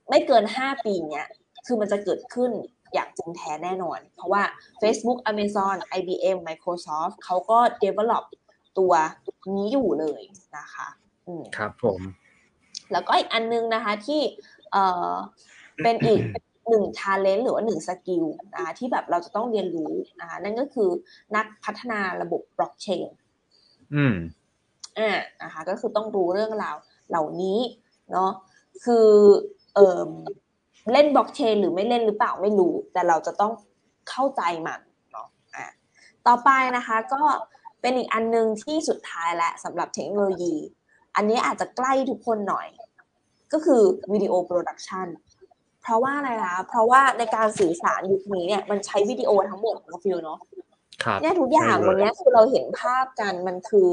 [0.09, 1.27] ไม่เกิน 5 ปีเนี้ย
[1.67, 2.53] คือมันจะเกิดขึ้น
[2.95, 4.43] อย่างจริงแท้แน่นอน เพราะว่า
[4.83, 8.25] Facebook Amazon IBM Microsoft เขาก็ develop
[8.79, 8.93] ตัว
[9.57, 10.23] นี้อยู่เลย
[10.59, 10.89] นะคะ
[11.27, 12.01] อืมครับผม
[12.93, 14.21] แล้วก็อีกอันนึงนะคะที่
[14.73, 15.13] เอ่อ
[15.83, 16.21] เป็นอีก
[16.69, 20.91] หนึ่ง talent หรือว่าหนึ่ง skill นะคะที่แบบเราจะต้องเรียนรู้นะคะนั่นก็คือ
[21.37, 23.09] นักพัฒนาระบบบล็อกเชน
[23.95, 24.17] อืม
[24.99, 26.77] อ่านะคะก็คือต้องรู้เรื่องราว
[27.09, 27.59] เหล่านี้
[28.13, 28.31] เนาะ
[28.85, 29.09] คือ
[29.75, 30.11] เอ่อ
[30.93, 33.53] เล่นบล็อกเชนหรือไม่เล่นหรือเปล่าไม่รู้ แต่เราจะต้อง
[34.11, 34.81] เข้าใจมัน
[35.13, 35.67] เนาะอะ
[36.27, 37.23] ต่อไปนะคะก็
[37.81, 40.55] เป็นอีกอันนึงที่สุดท้ายและสำหรับเทคโนโลยี
[41.17, 42.69] อันนี้อาจจะใกล้ทุกคนหน่อย
[43.53, 45.07] ก็คือวิดีโอ production
[45.83, 50.39] เพราะว่าอะไรคะเพราะว่าในการสื่อสารยุคนี้เนี่ยมันใช้วิดีโอทั้งหมดนะฟิลเนาะ
[51.05, 53.89] ครับเนี่ยทุกอย่างใช่เลยวันเนี้ยคือเราเห็นภาพกันมันคือ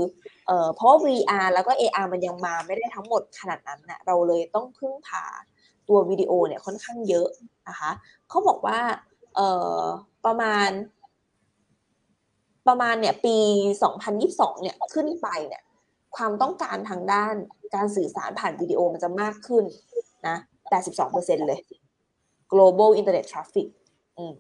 [0.47, 5.23] เอ่อเพราะว่า VR แล้วก็ AR มันยังมาไม่ได้ทั้งหมดขนาดนั้นนะเราเลยต้องพึ่งพา
[5.87, 7.27] ตัววิดีโอเนี่ยค่อนข้างเยอะ
[7.69, 7.91] นะคะ
[8.29, 8.79] เขาบอกว่า
[9.35, 9.47] เอ่
[9.79, 9.81] อ
[10.25, 10.69] ประมาณ
[12.67, 13.37] ประมาณเนี่ยปี
[13.99, 15.63] 2022 เนี่ยขึ้นไปเนี่ย
[16.15, 17.35] ความต้องการทางด้าน
[17.75, 19.63] การสื่อสารผ่านวิดีโอมันจะมากขึ้น
[20.27, 20.37] นะ
[20.69, 21.59] 82%เลย
[22.53, 23.67] global internet traffic
[24.17, 24.33] อืม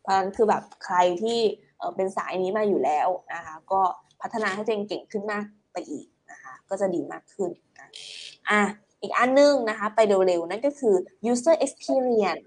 [0.00, 1.38] เพราะฉะนั้นคือแบบใครที่
[1.78, 3.80] เอ่อเป็นสายนี้มาอยู่แล้วนะคะก็
[4.22, 7.88] พัฒนาให้ตัวเองเก่งขึ้นมากไปอีกนะคะก็จะดีมากขึ้นนะ
[8.50, 8.62] อะ
[9.04, 10.94] อีกอันนึงนะคะ ไปเร็วๆนั่นก็คือ
[11.30, 12.44] user experience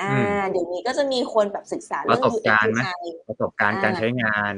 [0.00, 4.54] อ่าอืมเดี๋ยวนี้ก็จะมีคนแบบศึกษาเรื่องประสบ UX การณ์ไหม UI ประสบการณ์การใช้งาน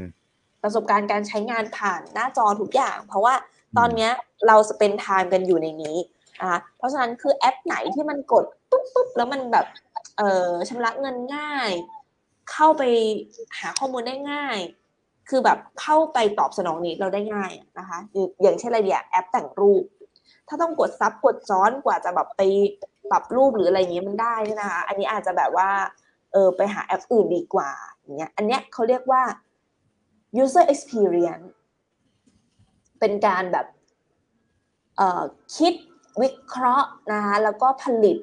[0.63, 3.35] ประสบการณ์การใช้งานผ่านหน้าจอทุกอย่าง เพราะว่า
[3.79, 4.13] ตอนเนี้ย
[4.47, 5.97] เรา spend time กันอยู่ในนี้
[6.41, 9.67] นะคะเพราะฉะนั้นคือแอปไหนที่มันกดปุ๊บปุ๊บแล้วมันแบบ
[10.17, 11.71] เอ่อชำระเงินง่าย
[12.53, 12.83] เข้าไป
[13.59, 14.59] หาข้อมูลได้ง่าย
[15.29, 19.85] คือแบบเข้าไปตอบสนอง need เราได้ง่ายอะนะคะอย่างอย่างเช่นอะไรดีอะแอปแต่งรูป
[20.49, 22.43] ถ้าต้องกดซับกดซ้อนกว่าจะแบบไป
[23.11, 25.71] ปรับรูปหรืออะไรอย่างเงี้ยมันได้ใช่ไหมคะ อันนี้อาจจะแบบว่า
[26.33, 29.23] เออไปหาแอปอื่นดีกว่าอย่างเงี้ย อันเนี้ยเขาเรียกว่า
[30.43, 31.47] user experience
[33.01, 33.67] เป็นการแบบ
[34.97, 35.23] เอ่อ
[35.57, 35.75] คิด
[36.21, 38.19] วิเคราะห์นะคะแล้วก็ผลิต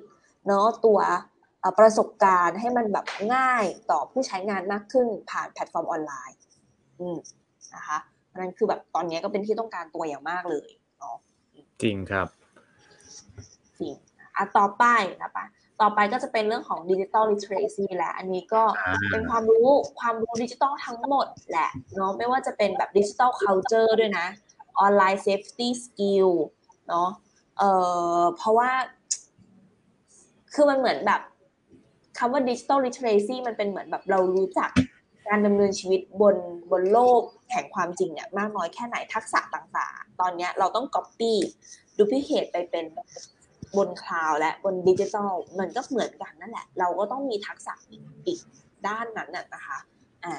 [0.47, 0.99] เนาะตัว
[1.79, 3.05] ประสบการณ์ให้มันแบบ
[3.35, 6.37] ง่ายต่อผู้ใช้งานมากขึ้นผ่านแพลตฟอร์มออนไลน์
[6.99, 7.17] อืม
[7.75, 7.97] นะคะ
[8.37, 10.69] นั้นคือแบบตอนนี้ก็เป็นที่ต้องการตัวอย่างมากเลย
[11.81, 12.27] จริงครับ
[13.79, 13.93] จริง
[14.35, 14.85] อะต่อไป
[15.23, 15.45] นะคะ
[15.81, 24.27] ต่อไปก็จะเป็นเรื่องของดิจิ t a ลลิ t เ r ซีแหละอันนี้ก็อ่าเป็นความรู้ความรู้ดิจิตอลทั้งหมดแหละเนาะไม่ว่าจะเป็นแบบดิจิตอล culture ด้วยนะ
[24.79, 26.29] ออนไลน์ safety skill
[26.87, 27.09] เนาะ
[27.57, 27.71] เอ่
[28.19, 28.71] อเพราะว่า
[30.53, 31.21] คือมันเหมือนแบบ
[32.17, 34.69] คำว่าดิจิ t a ลลิ t เ r ซีมันเป็นเหมือนแบบเรารู้จัก
[35.29, 36.35] การดำเนินชีวิตบน
[36.71, 41.33] บนโลกแห่งความจริงเนี่ยมากน้อยแค่ไหนทักษะต่างๆ ตอนนี้เราต้อง copy
[41.97, 42.85] duplicate ไปเป็น
[43.77, 47.73] บนคลาวด์และบนดิจิทัลมันก็เหมือนกันนั่นแหละ เราก็ต้องมีทักษะ
[48.27, 48.39] อีก
[48.87, 49.79] ด้านนั้นน่ะนะคะ
[50.25, 50.33] อ่า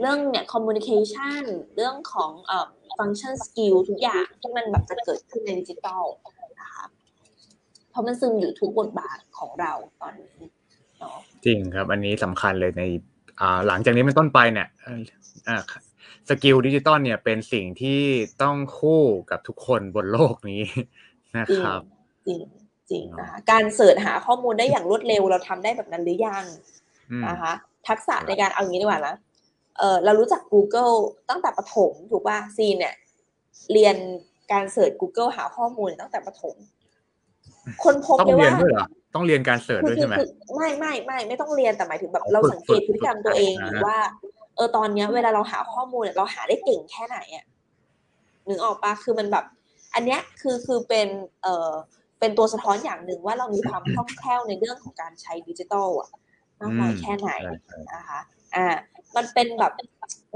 [0.00, 1.42] เรื่องเนี่ย communication
[1.76, 2.66] เรื่องของเอ่อ
[2.98, 6.04] function skill ทุกอย่างที่มันแบบจะเกิดขึ้นในดิจิทัล
[6.60, 6.84] นะคะ
[7.90, 10.38] เพราะมันซึมอยู่ทุกบทบาทของเราตอนนี้
[10.98, 12.84] เนาะจริงครับ อันนี้สำคัญเลยใน
[13.66, 15.00] หลังจากนี้เป็นต้นไปเนี่ยเอ่อ
[15.48, 15.62] อ่า
[16.28, 18.00] skill ดิจิตอลเนี่ยเป็นสิ่งที่
[18.42, 20.62] ต้องคู่กับทุกคนบนโลกนี้
[21.36, 21.82] นะจริงครับ
[22.26, 22.40] จริง
[22.90, 26.44] จริงนะคะการ search หาข้อมูลได้อย่างรวดเร็วเราทำได้แบบนั้นหรือยัง
[27.10, 27.52] อืมนะคะ
[27.88, 29.14] ทักษะในการเอางี้ดีกว่านะ
[29.78, 30.94] เออเรารู้จัก Google
[31.30, 32.94] ตั้งแต่ประถมถูกป่ะซีนเนี่ย
[33.72, 33.96] เรียน
[34.52, 36.56] การ search Google หาข้อมูลตั้งแต่ประถม
[37.84, 43.96] คนพบต้องเลยเรียนว่าด้วยเหรอต้องเรียนการเสิร์ชคืด้วยคืใช่ไหมคือไม่ไม่ไม่ไม่ต้องเรียนแต่หมายถึงแบบอ๋อเราฝึกสังเกตฝึกพฤติกรรมฝึกตัวเองอ่าหรือว่า
[44.56, 47.44] เออตอนเนี้ย เวลาเราหาข้อมูลเนี่ยเราหาได้เก่งแค่ไหนอะ
[48.48, 49.44] นึกออกปะคือมันแบบ
[49.94, 51.08] อันเนี้ยคือคือเป็น
[51.42, 51.72] เอ่อ
[52.20, 56.10] เป็นตัวสะท้อนอย่างหนึ่งว่าเรามีความคล่องแคล่วในเรื่องของการใช้ดิจิทัลอะ
[56.60, 58.20] มากน้อยแค่ไหนใช่ใช่นะคะ
[58.54, 58.66] อ่า
[59.16, 59.72] มันเป็นแบบ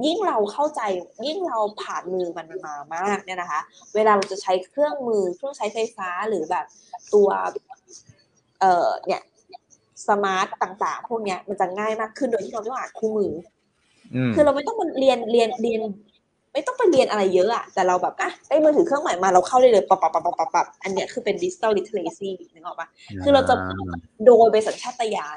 [0.04, 0.80] ยิ่งเราเข้าใจ
[1.26, 3.60] ยิ่งเราผ่านมือมันมามากเนี่ยนะคะ
[3.94, 6.66] เวลาเราจะใช้เครื่องมือเครื่องใช้ไฟฟ้าหรือแบบ
[7.14, 7.28] ตัว
[8.60, 9.22] เอ่อเนี่ย
[10.08, 13.32] smart ต่างๆ พวกเนี้ยมันจะง่ายมากขึ้นโดยที่เราไม่ต้องอ่านคู่มือ
[14.14, 15.80] อืมคือเราไม่ต้องมาเรียนเรียนเรียน
[16.52, 22.88] ไม่ต้องไปเรียนอะไรเยอะอะแต่เราแบบอะได้มือถือเครื่องใหม่มาเราเข้าได้เลยปับปับปับปับปับปับอันเนี้ยคือเป็น digital literacy นึกออกปะ
[23.24, 23.54] คือเราจะ
[24.26, 25.36] โดยเป็นสัญชาตญาณ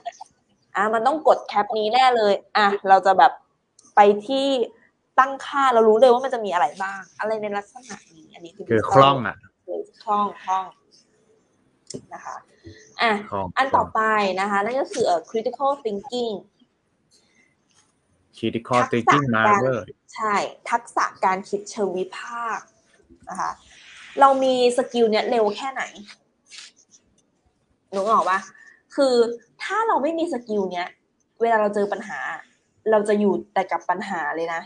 [0.75, 3.31] อะอะมันต้องกด tab นี้แน่เลยอะเราจะแบบ
[3.95, 4.47] ไปที่
[5.19, 10.65] ตั้งค่าเรารู้เลยว่ามันจะมีอะไรบ้าง อะไรในลักษณะนี้ อันนี้คือคือคล่องอะคือคล่องคล่อง
[12.13, 12.35] นะคะ
[13.01, 14.01] อะคล่องอันต่อไป
[14.41, 16.35] นะคะนั่นก็คือเอ่อ critical thinking
[18.37, 20.33] critical ทักษะ thinking มาการเวอร์ใช่
[20.69, 22.67] ทักษะการคิดเชิงวิพากษ์
[23.29, 23.51] นะคะ
[24.19, 25.83] เรามี skill เนี้ยเร็วแค่ไหน
[27.93, 28.39] นึกออกปะ
[28.95, 29.15] คือ
[29.69, 30.87] ถ้าเราไม่มีสกิลเนี้ย
[31.41, 32.19] เวลาเราเจอปัญหา
[32.91, 34.61] เราจะอยู่แต่กับปัญหาเลยนะ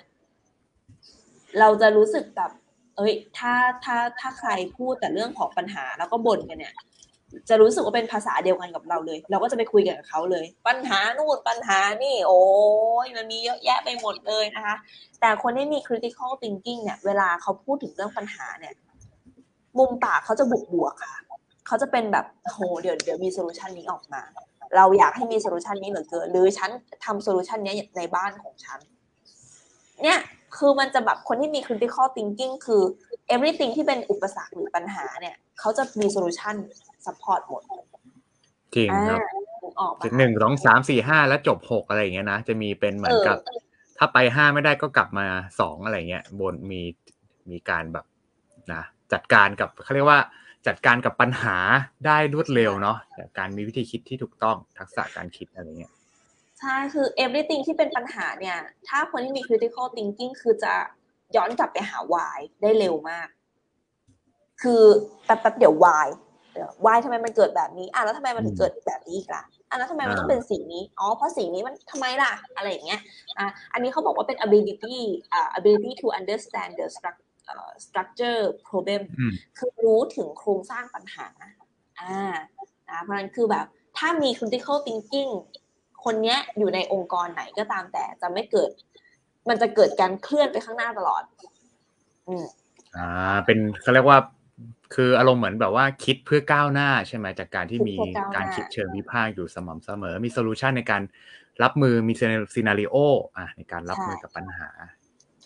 [1.60, 2.52] เราจะรู้สึกแบบ
[2.98, 3.54] เอ้ย ถ้า
[3.86, 6.74] ถ้าถ้าใครพูดแต่เรื่องของปัญหาแล้วก็บ่นกันเนี่ย
[7.50, 12.42] จะรู้สึกว่าเป็นภาษาเดียวกันกับเราเลย เราก็จะไปคุยกันกับเขาเลย ปัญหานู่นปัญหานี่ โอ้
[13.06, 14.76] ยมันมีเยอะแยะไปหมดเลยนะคะ
[15.20, 18.74] แต่คนที่มี critical thinking เนี่ย เวลาเขาพูดถึงเรื่องปัญหาเนี่ย
[19.78, 21.22] มุมปากเขาจะบวกบวกค่ะ
[21.68, 24.22] เขาจะเป็นแบบโหเดี๋ยวเดี๋ยวมี solution นี้ออกมา
[24.75, 26.69] เราอยากให้มี solution นี้เหลือเกินหรือฉัน
[27.05, 28.79] ทำ solution นี้ในบ้านของฉัน
[30.03, 30.19] เนี่ย
[30.57, 32.83] คือมันจะแบบคนที่มี critical thinking คือ
[33.33, 36.55] everything ที่เป็นอุปสรรคหรือปัญหาเนี่ยเขาจะมีโซลูชัน
[37.05, 37.63] support หมด
[38.75, 39.19] จริงอ่าครับ
[39.63, 43.59] นึกออกปะหนึ่งสองสามสี่ห้าแล้วจบหกอะไรอย่างเงี้ยนะ จะมีเป็นเหมือนกับเออ
[43.97, 45.27] ถ้าไปห้าไม่ได้ก็กลับมา
[45.59, 46.81] สองอะไรเงี้ยบนมี
[47.49, 48.05] มีการแบบ
[48.73, 48.83] นะ
[49.13, 50.19] จัดการกับเขาเรียกว่า
[50.67, 51.56] จัดการกับปัญหา
[52.06, 55.93] ได้รวดเร็วเนาะจากการมีวิธีคิดที่ถูกต้องทักษะการคิดอะไรเงี้ย
[56.60, 60.73] ใช่คือ everything ที่เป็นปัญหาเนี่ย ถ้าคนที่มี critical thinking คือจะ
[61.36, 63.28] ย้อนกลับไปหา why ได้เร็วมาก
[64.62, 64.84] คือ
[65.26, 66.08] แป๊บๆเดี๋ยว why
[66.54, 73.02] เดี๋ยว why ทำไมมันเกิดแบบนี้ อะแล้วทำไมมันถึงเกิดแบบนี้อีกล่ะอะแล้วทำไมมันต้องเป็นสิ่งนี้ อ๋อ เพราะสิ่งนี้มันทำไมล่ะ อะไรอย่างเงี้ย
[73.38, 74.97] อะ อันนี้เขาบอกว่าเป็น ability
[75.34, 77.22] อ่า ability to understand the struct- เอ่อ
[77.86, 81.27] structure problem อืมคือรู้ถึงโครงสร้างปัญหา
[81.99, 82.34] อ่า
[82.89, 83.65] นะเพราะฉะนั้นคือแบบ
[83.97, 85.32] ถ้ามี critical thinking
[86.03, 88.71] คนเนี้ยอยู่ในองค์กรไหนก็ตามแต่จะไม่เกิด
[89.49, 91.23] มันจะเกิดการเคลื่อนไปข้างหน้าตลอด
[92.27, 92.45] อืม
[92.97, 94.19] อ่า เป็นเขาเรียกว่า
[94.95, 101.01] คืออารมณ์เหมือนแบบว่าคิดเพื่อก้าวหน้าใช่ไหมจากการที่มีคิดเพื่อก้าวหน้าการคิดเชิงวิพากษ์อยู่สม่ำเสมอ มีโซลูชันในการ
[101.63, 102.13] รับมือมี
[102.54, 102.95] scenario
[103.38, 104.69] อะในการรับมือกับปัญหา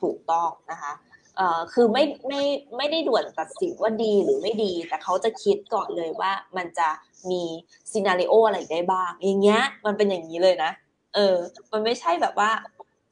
[0.02, 0.94] ถูกต้องนะคะ
[1.38, 2.42] เอ่อคือไม่ไม่
[2.78, 6.90] ไม่ได้ด่วนตัดสินว่าดีหรือไม่ดี แต่เขาจะคิดก่อนเลยว่ามันจะ
[7.32, 7.44] มี
[7.92, 10.72] scenario อะไรได้บ้าง อย่างเงี้ย มันเป็นอย่างนี้เลยนะ
[11.16, 11.36] เออ
[11.72, 12.52] มันไม่ใช่แบบว่า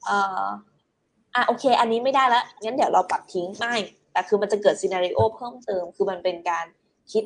[0.06, 0.44] เอ่อ
[1.34, 3.74] อะโอเค อันนี้ไม่ได้แล้วงั้นเดี๋ยวเราปรับทิ้งไม่
[4.12, 6.66] แต่คือมันจะเกิด scenario เพิ่มเติม คือมันเป็นการ
[7.12, 7.24] คิด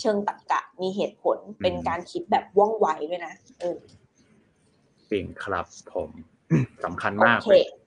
[0.00, 3.76] เชิงตรรกะมีเหตุผลเป็นการคิดแบบว่องไวด้วยนะเออ
[5.10, 6.10] จริงครับผม
[6.84, 7.77] สำคัญโอมากเคเลยนะคะอะ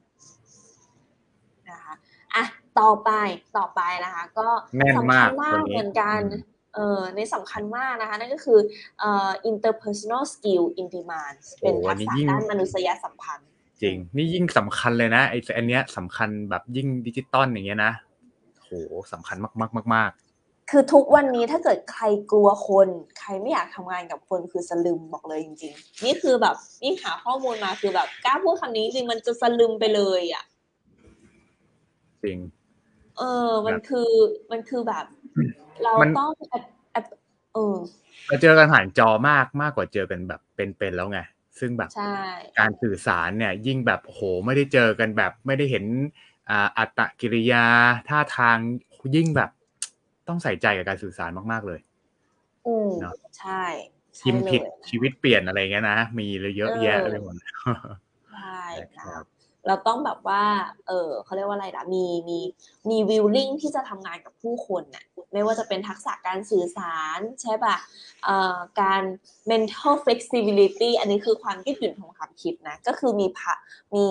[2.82, 3.12] ต่อไป
[3.58, 8.60] ต่อไปนะคะ ก็แน่นสำมาคักญมาวักนนี้เหมือนกันอืมเออในสำคัญมากนะคะ นั่นก็คือ
[9.00, 13.50] เอ่อ interpersonal skill in demand เป็นทักษะด้านมนุษยสัมพันธ์
[13.82, 17.94] จริง นี่ยิ่งสำคัญเลยนะไอ้อันเนี้ยสำคัญแบบยิ่งดิจิตอลอย่างเงี้ยนะ
[18.63, 18.72] โห
[19.13, 20.12] สำคัญมากมากมากมาก
[20.72, 22.88] คือทุกวันนี้ถ้าเกิดใครกลัวคน
[23.20, 30.44] ใครไม่อยากทำงานกับคนคือสลึมบอกเลยจริง ๆ นี่คือแบบนี่หาข้อมูลมาคือแบบกล้าพูดคำนี้จริงมันจะสลึมไปเลยอะ
[32.24, 32.38] จริง
[33.22, 34.10] เออ มันครับคือ
[34.52, 35.06] มันคือแบบ
[35.84, 37.06] เรามันต้องแอดแอด
[37.54, 37.78] เออ
[38.28, 41.20] เราเจอกันผ่านจอมากมากกว่าเจอกันแบบเป็นๆแล้วไง
[41.60, 42.16] ซึ่งแบบใช่
[42.60, 45.86] การสื่อสารเนี่ย ยิ่งแบบโหไม่ได้เจอกันแบบ ไม่ได้เห็น
[46.50, 47.66] อ่าอัตตกิริยา
[48.10, 48.58] ท่าทาง
[49.16, 49.50] ยิ่งแบบ
[50.28, 51.80] ต้องใส่ใจกับการสื่อสารมากๆเลย
[52.68, 53.64] อืมเนอะใช่
[54.18, 57.36] ใช่พิมพ์ผิดเลยชีวิตเปลี่ยนอะไรเงี้ยนะ มีเลยเยอะแยะเออเลยหมด
[58.34, 58.62] ใช่
[58.96, 59.26] ครันะบ
[59.67, 60.43] เราต้องแบบว่า
[60.88, 62.40] เออเขาเรียกว่าอะไรนะมีมี
[62.90, 67.75] มีวิลลิ่งที่จะทำงานกับผู้คนน่ะ ไม่ว่าจะเป็นทักษะการสื่อสารใช่ป่ะ
[68.23, 69.02] เอ่อการ
[69.52, 73.54] mental flexibility อันนี้คือความยืดหยุ่นของความคิดนะ ก็คือมีพะ
[73.96, 74.06] มี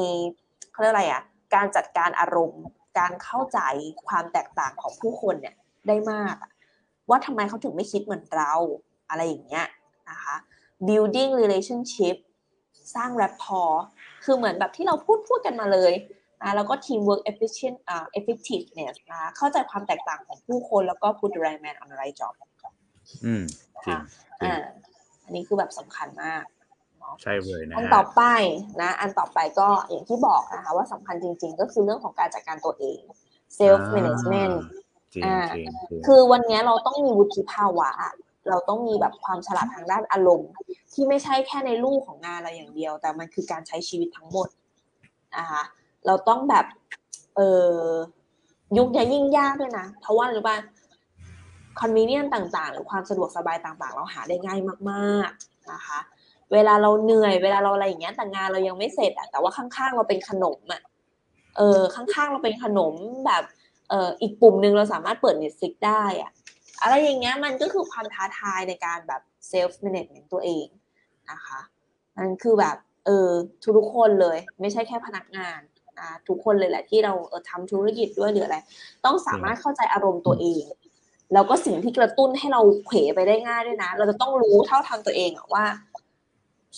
[0.72, 1.22] เขาเรียกอะไรอะ
[1.54, 2.64] การจัดการอารมณ์
[2.98, 3.58] การเข้าใจ
[4.06, 5.54] ความแตกต่างของผู้คนเนี่ย
[5.88, 6.52] ได้มากอะ
[7.08, 8.54] ว่าทำไมเขาถึงไม่คิดเหมือนเรา
[9.08, 9.66] อะไรอย่างเงี้ย
[10.10, 10.36] นะคะ
[10.88, 12.16] building relationship
[12.94, 13.78] สร้าง rapport
[14.24, 15.92] คือเหมือนแบบที่เราพูดพูดกันมาเลย
[16.42, 22.34] นะแล้วก็ teamwork efficient อ่า effectiveness นะเข้าใจความแตกต่างของผู้คนแล้วก็ put the right man on the right job
[23.24, 23.42] อืม
[23.84, 23.98] จริง
[24.40, 24.54] จริงอ่า
[25.24, 26.44] อันนี้คือแบบสำคัญมาก
[26.98, 28.22] เนาะใช่เลยนะอันฮะต่อไป
[28.80, 33.00] นะ อันต่อไปก็อย่างที่บอกนะคะว่าสำคัญจริง ๆ ก็คือเรื่องของการจัดการตัวเอง
[33.58, 34.54] self management
[35.14, 37.90] จริงอ่าจริงจริงคือวันนี้เราต้องมีวุฒิภาวะ
[38.48, 40.50] เราต้องมีแบบความฉลาดทางด้านอารมณ์
[40.92, 44.48] ที่ไม่ใช่แค่ในรูปของงานเราอย่างเดียว แต่มันคือการใช้ชีวิตทั้งหมด
[45.38, 45.62] นะคะ
[46.06, 46.66] เราต้องแบบ
[47.36, 47.40] เอ
[47.74, 47.84] อ
[48.78, 50.56] ยุคนี้ยิ่งยากด้วยนะ เพราะว่าหรือว่า
[51.80, 54.60] convenient ต่างๆ หรือความสะดวกสบายต่างๆ เราหาได้ง่าย
[54.90, 55.98] มากๆนะคะ
[56.52, 60.82] เวลาเราเหนื่อยเวลาเราอะไรอย่างเงี้ยแต่งานเรายังไม่เสร็จอะแต่ว่าข้างๆเราเป็นขนมอะ
[61.56, 62.94] เออข้างๆเราเป็นขนม
[63.26, 63.44] แบบ
[63.90, 66.30] เอออีกปุ่มหนึ่งเราสามารถเปิด Netflix ได้อะ
[66.82, 70.66] อะไรอย่างเงี้ยมันก็คือความท้าทายในการแบบ self management ตัวเอง
[71.30, 71.60] นะคะ
[72.16, 72.76] นั่นคือแบบ
[73.06, 73.28] เออ
[73.76, 75.60] ทุกคนเลย ไม่ใช่แค่พนักงาน
[75.98, 78.58] อ่าทุกคนเลยแหละที่เราเออทำธุรกิจด้วยหรืออะไร
[79.04, 80.64] ต้องสามารถเข้าใจอารมณ์ตัวเอง
[81.32, 85.64] แล้วก็สิ่งที่กระตุ้นให้เราเขวไปได้ง่ายด้วยนะ เราจะต้องรู้เท่าทันตัวเองว่า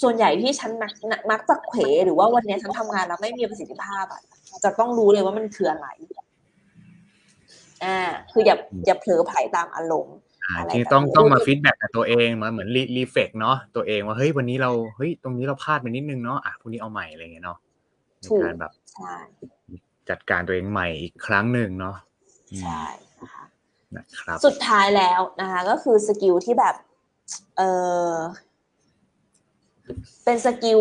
[0.02, 0.92] ส่วนใหญ่ที่ฉันมัก
[1.30, 4.22] มักจะเขวหรือว่าวันนี้ฉันทำงานแล้วไม่มีประสิทธิภาพอะ
[4.64, 5.86] จะต้องรู้เลยว่ามันคืออะไร
[7.84, 7.98] อ่า
[8.32, 8.56] คืออย่า
[8.86, 17.58] อย่าเผลอไผลตามอารมณ์อ่าอะไรที่แบบต้องนี้ต้องมา feedback กับตัวเองมาเหมือน re reflect เนาะตัวเองว่าเฮ้ยวันนี้เราเฮ้ยตรงนี้เราพลาดไปนิดนึงเนาะอะพรุ่งนี้เอาใหม่อะไรเงี้ยเนาะ
[18.18, 19.14] ในถูกการแบบใช่
[20.10, 21.96] จัดการตัวเองใหม่อีกครั้งหนึ่งเนาะ
[22.52, 22.84] อืมใช่
[23.20, 23.44] นะคะ
[23.96, 26.74] นะครับสุดท้ายแล้วนะคะ ก็คือ skill ที่แบบ
[27.56, 27.62] เอ
[28.10, 28.12] อ
[30.24, 30.80] เป็น skill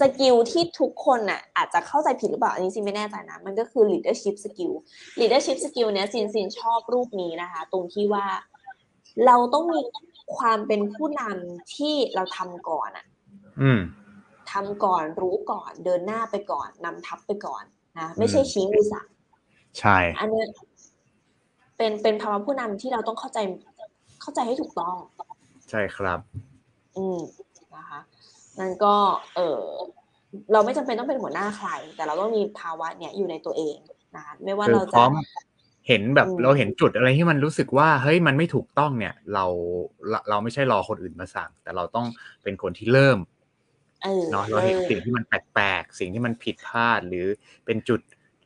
[0.00, 4.72] skill ที่ทุกคนน่ะอาจจะเข้าใจผิดหรือเปล่า อันนี้ซินไม่แน่ใจนะ มันก็คือ leadership skill
[5.20, 8.26] leadership skill เนี้ยซินซินชอบรูปนี้นะคะ ตรงที่ว่า
[9.26, 9.80] เราต้องมี
[10.36, 13.06] ความเป็นผู้นำำที่เราทำก่อนอะ
[13.62, 13.80] อืม
[14.50, 17.64] ทำก่อนรู้ก่อน เดินหน้าไปก่อนนำทัพไปก่อน
[17.98, 19.06] นะ ไม่ใช่ชี้มือสั่ง
[19.78, 20.46] ใช่ อันเนี้ย
[21.76, 23.38] เป็นเป็นภาวะผู้นำที่เราต้องเข้าใจ
[24.22, 24.96] เข้าใจให้ถูกต้อง
[25.70, 26.20] ใช่ครับ
[26.96, 27.18] อืม
[27.76, 28.00] นะคะ
[28.60, 28.94] นั่นก็
[29.36, 29.60] เออ
[30.52, 33.76] เราไม่จำเป็นต้องเป็นหัวหน้าใคร แต่เราต้องมีภาวะเนี้ยอยู่ในตัวเอง
[34.16, 35.12] นะคะไม่ว่าคือเราพจะร้อม
[35.88, 39.44] เห็นแบบอืมเราเห็นจุดอะไรที่มันรู้สึกว่าเฮ้ยมันไม่ถูกต้องเนี่ย เรา
[40.08, 42.06] เราเราไม่ใช่รอคนอื่นมาสั่ง แต่เราต้อง
[42.42, 43.18] เป็นคนที่เริ่ม
[44.04, 47.26] เออเนาะเราเห็นเออสิ่งที่มันแปลกๆสิ่งที่มันผิดพลาดหรือ
[47.66, 48.00] เป็นจุด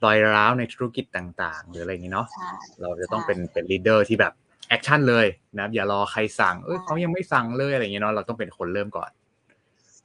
[0.04, 2.50] รอยร้าวในธุรกิจต่าง ๆ หรืออะไรอย่างนี้เนาะใช่
[2.80, 4.32] เราจะต้องใช่เป็นเป็น leader ที่แบบ
[4.68, 9.10] action เลยนะครับอย่ารอใครสั่งเอ้ยใช่เขายังไม่สั่งเลยอะไรอย่างเงี้ยเนาะเราต้องเป็นคนเริ่มก่อน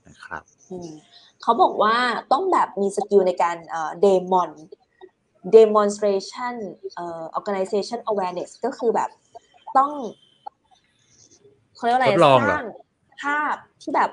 [0.07, 0.89] นะครับอืม
[1.41, 1.95] เขาบอกว่า
[2.31, 4.49] ต้องแบบมี skill ในการเอ่อ demon
[5.55, 6.55] demonstration
[6.95, 9.09] เอ่อ organization awareness ก็คือแบบ
[9.77, 9.91] ต้อง
[11.75, 12.65] เขาเรียกว่าอะไรทดลองเหรอสร้าง
[13.21, 14.09] ภาพที่แบบ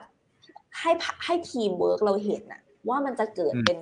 [0.78, 3.78] ให้ให้ทีมเวิร์กเราเห็นนะว่ามันจะเกิดเป็น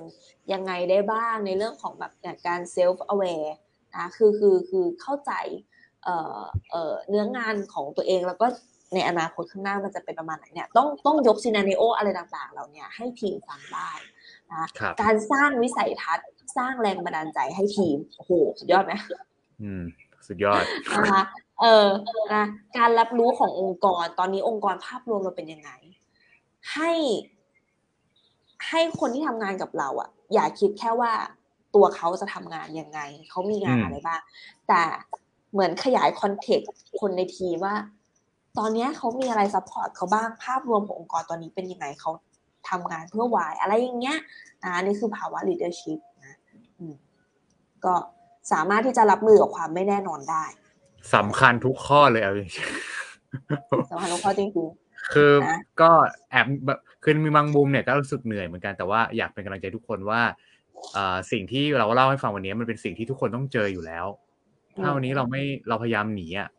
[0.53, 3.51] ยังไงได้บ้างในเรื่องของแบบเนี่ยการ self aware
[3.95, 5.31] นะคือคือคือเข้าใจ
[6.03, 6.41] เอ่อ
[6.71, 8.47] เอ่อเนื้องานของตัวเองแล้วก็
[8.93, 13.91] ในอนาคตข้างหน้ามันจะเป็นประมาณไหนเนี่ยต้องต้องยก scenario อะไรต่างๆเราเนี่ยให้ทีมฟังได้
[14.51, 16.27] นะครับการสร้างวิสัยทัศน์
[16.57, 18.93] สร้างแรงบันดาลใจให้ทีมโอ้โหสุดยอดไหม
[19.61, 19.83] อืม
[20.27, 20.63] สุดยอด
[20.93, 21.23] นะคะ
[21.61, 21.87] เออ
[22.33, 22.45] นะ
[22.77, 25.71] การรับรู้ขององค์กร ตอนนี้องค์กรภาพรวมเราเป็นยังไง
[26.73, 26.91] ให้
[28.69, 31.13] ให้คนที่ทำงานกับเราอะอย่าคิดแค่ว่า
[31.75, 34.21] ตัวเขาจะทำงานยังไงเขามีงานอืมอะไรบ้าง
[34.67, 34.81] แต่
[35.51, 36.69] เหมือนขยาย context
[36.99, 37.75] คนในทีมว่า
[38.59, 42.11] ตอนเนี้ยเขามีอะไร support เขาบ้างภาพรวมขององค์กรตอนนี้เป็นยังไงเขา
[42.69, 44.17] ทำงานเพื่อวายอะไรอย่างเงี้ย
[44.63, 46.35] อ่านี่คือภาวะ leadership นะ
[46.79, 46.95] อืม
[47.85, 47.93] ก็
[48.51, 50.43] สามารถที่จะรับมือกับความไม่แน่นอนได้
[51.15, 52.51] สำคัญทุกข้อเลยเอาจริง
[53.91, 54.49] สำคัญของข้อจริง
[55.13, 55.91] คือนะก็
[56.31, 60.21] แอบแบบคือมีบางมุมเนี่ยก็รู้สึกเหนื่อยเหมือนกันแต่ว่าอยากเป็นกำลังใจทุกคนว่า
[60.93, 64.05] เอ่อสิ่งที่เราเล่าให้ฟังวันนี้มันเป็นสิ่งที่ทุกคนต้องเจออยู่แล้ว
[64.81, 66.49] ถ้าวันนี้เราไม่เราพยายามหนีอะ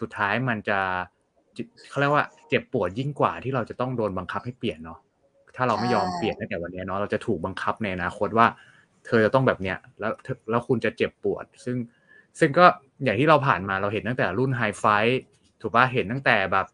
[0.00, 0.80] สุดท้ายมันจะ
[1.21, 1.21] จิ
[1.90, 4.98] เขาเรียกว่าเจ็บปวดยิ่งกว่าที่เราจะต้องโดนบังคับให้เปลี่ยนเนาะ
[5.56, 8.46] ถ้าเราไม่ยอมใช่เปลี่ยนตั้งแต่วันนี้เนาะเราจะถูกบังคับในอนาคตว่า
[9.06, 11.76] เธอจะต้องแบบเนี้ยแล้วเธอแล้วคุณจะเจ็บปวด ซึ่ง
[12.38, 12.64] ซึ่งก็
[13.04, 14.84] อย่างที่เราผ่านมาเราเห็นตั้งแต่รุ่นไฮไฟ
[15.60, 16.66] ถูกป่ะเห็นตั้งแต่แบบ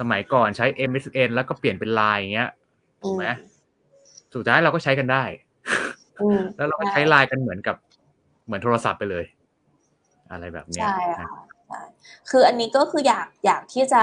[0.00, 3.26] สมัยก่อนใช้ MSN แล้วก็เปลี่ยนเป็นไลน์อย่างเงี้ยๆถูกไหม
[4.34, 5.24] สุดท้ายเราก็ใช้กันได้
[6.22, 7.76] อืมแล้วเราก็ใช้ไลน์กันเหมือนกับ
[8.44, 9.24] เหมือนโทรศัพท์ไปเลย
[10.30, 11.24] อะไรแบบเนี้ยใช่
[11.72, 11.82] ช่
[12.30, 14.02] คืออันนี้ก็คืออยากอยากที่จะ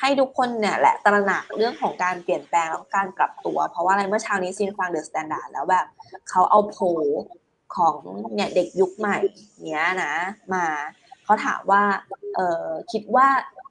[0.00, 5.86] ให้ทุกคนเนี่ยแหละตระหนักเรื่องของการเปลี่ยนแปลงแล้วการปรับตัว เพราะว่าอะไรเมื่อเช้านี้ซีนฟัง The Standard แล้วแบบ
[6.28, 6.84] เขาเอาโพล
[7.76, 7.96] ของ
[8.34, 9.18] เนี่ยเด็กยุคใหม่
[9.66, 10.14] เนี้ยนะ
[10.54, 10.64] มา
[11.24, 11.82] เขาถามว่า
[12.34, 13.26] เออคิดว่า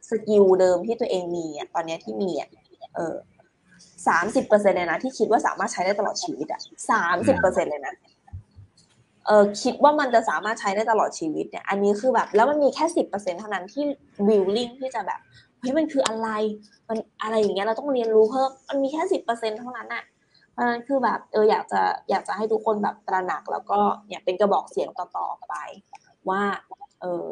[0.10, 2.50] skill เดิมที่ตัวเองมีอะตอนเนี้ยที่มีอะ
[2.96, 3.16] เออ
[4.08, 6.62] สามสิบเปอร์เซ็นเลยนะที่คิดว่าสามารถใช้ได้ตลอดชีวิตอะ
[6.92, 7.96] สามสิบเปอร์เซ็นเลยนะ
[9.28, 13.84] เออคิดว่ามันจะสามารถใช้ได้ตลอดชีวิตเนี่ย อันนี้คือแบบ แล้วมันมีแค่สิบเปอร์เซ็นเท่านั้นที่
[14.28, 15.20] วิลลิ่งที่จะแบบ
[15.60, 16.30] เฮ้ยมันคืออะไร
[16.90, 20.04] มันอะไรอย่างเงี้ยเราต้องเรียนรู้เพิ่มมันมีแค่สิบเปอร์เซ็นเท่านั้นอะ
[20.52, 25.54] เพราะนั้นคือแบบเอออยากจะอยากจะให้ทุกคนแบบตระหนักแล้วก็เนี่ยเป็นกระบอกเสียงต่อๆไป
[26.30, 26.42] ว่า
[27.02, 27.28] เออ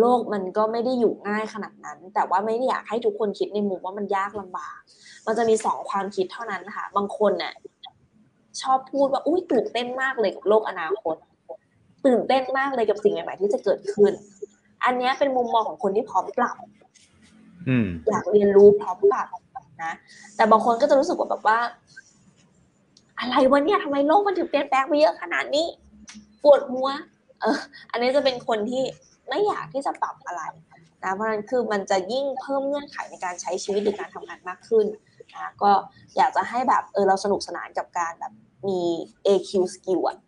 [0.00, 4.78] โลกมันก็ไม่ได้อยู่ง่ายขนาดนั้น แต่ว่าไม่ได้อยากให้ทุกคนคิดในมุมว่ามันยากลำบาก
[5.26, 7.52] มันจะมีสองความคิดเท่านั้นค่ะ บางคนเนี่ย
[8.62, 11.16] ชอบพูดว่าอุ้ยตื่นเต้นมากเลยกับโลกอนาคต
[12.06, 14.12] ตื่นเต้นมากเลยกับสิ่งใหม่ๆที่จะเกิดขึ้น
[14.84, 16.56] อันเนี้ยเป็นมุมมองของคนที่พร้อมปรับ
[17.68, 19.28] อืมอยากเรียนรู้พร้อมปรับ
[19.84, 19.92] นะ
[20.36, 21.58] แต่บางคนก็จะรู้สึกว่าแบบว่า
[23.18, 25.66] อะไรวะเนี่ยทำไมโลกมันถึงเปลี่ยนแปลงไปเยอะขนาดนี้
[26.42, 26.88] ปวดหัว
[27.40, 27.58] เออ
[27.90, 28.84] อันนี้จะเป็นคนที่
[29.28, 30.42] ไม่อยากที่จะปรับอะไร
[31.04, 34.86] นะเพราะฉะนั้นคือมันจะยิ่งเพิ่มเงื่อนไขในการใช้ชีวิตหรือการทำงานมากขึ้น
[35.34, 35.70] นะก็
[36.16, 38.32] อยากจะให้แบบเออเราสนุกสนานกับการแบบ
[38.68, 38.80] มี
[39.26, 40.18] AQ skill อะ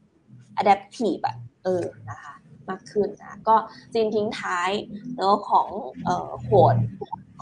[0.61, 1.37] adaptive อะ
[1.67, 2.33] เออนะคะ
[2.69, 3.57] มากขึ้นนะก็
[3.95, 4.71] จริงทิ้งท้าย
[5.17, 5.69] เนาะของ
[6.05, 6.75] เอ่อ quote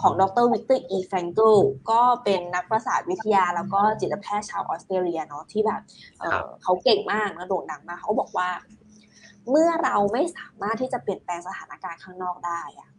[0.01, 0.87] ของดร Viktor E.
[0.91, 1.57] Frankl
[1.91, 5.81] ก็เป็นนักประสาทวิทยาแล้วก็จิตแพทย์ชาวออสเตรเลียเนาะที่แบบ
[6.21, 8.49] เอ่อครับเขาเก่งมากนะโด่งดังมากเขาบอกว่า
[9.51, 12.91] เมื่อเราไม่สามารถที่จะเปลี่ยนแปลงสถานการณ์ข้างนอกได้อะ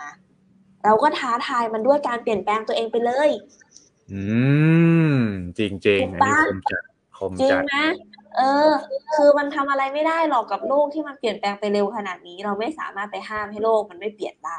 [0.00, 0.10] นะ
[0.84, 3.30] เราก็ท้าทายมันด้วยการเปลี่ยนแปลงตัวเองไปเลย
[4.12, 4.22] อื
[5.12, 5.16] ม
[5.58, 6.82] จริงจริงๆอันนี้คมจัด
[7.18, 7.76] คมจริงจัดไหม
[8.36, 8.70] เออ
[9.16, 14.58] คือมันทำอะไรไม่ได้หรอกกับโลกที่มันเปลี่ยนแปลงไปเร็วขนาดนี้ เราไม่สามารถไปห้ามให้โลกมันไม่เปลี่ยนได้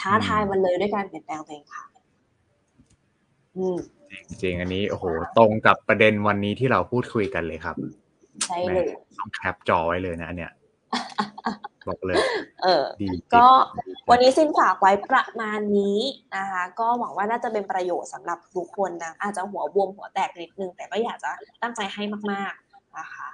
[0.00, 1.84] ท้าทายมันเลยด้วยการเปลี่ยนแปลงตัวเองค่ะ
[3.56, 3.78] อืม
[4.28, 5.04] จริงๆอันนี้โอ้โห
[5.38, 7.76] ตรงกับประเด็นวันนี้ที่เราพูดคุยกันเลยครับ
[8.46, 8.86] ใช่เลย
[9.18, 10.52] ต้องแคปจอไว้เลยนะอันเนี้ย
[11.88, 12.16] บอกเลย
[12.62, 13.48] เออดีจริงก็
[14.10, 15.98] วันนี้สิ้นฝากไว้ประมาณนี้
[16.36, 21.30] นะคะ ก็หวังว่าน่าจะเป็นประโยชน์สำหรับทุกคนนะ อาจจะหัวบวมหัวแตกนิดนึง แต่ก็อยากจะ
[21.62, 22.02] ตั้งใจให้
[22.32, 22.61] มากๆ
[22.98, 23.28] นะคะ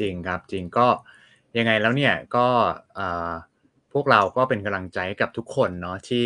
[0.00, 0.86] จริงครับจริงก็
[1.58, 2.46] ยังไงแล้วเนี่ยก็
[3.92, 6.24] พวกเราก็เป็นกำลังใจให้กับทุกคนเนาะที่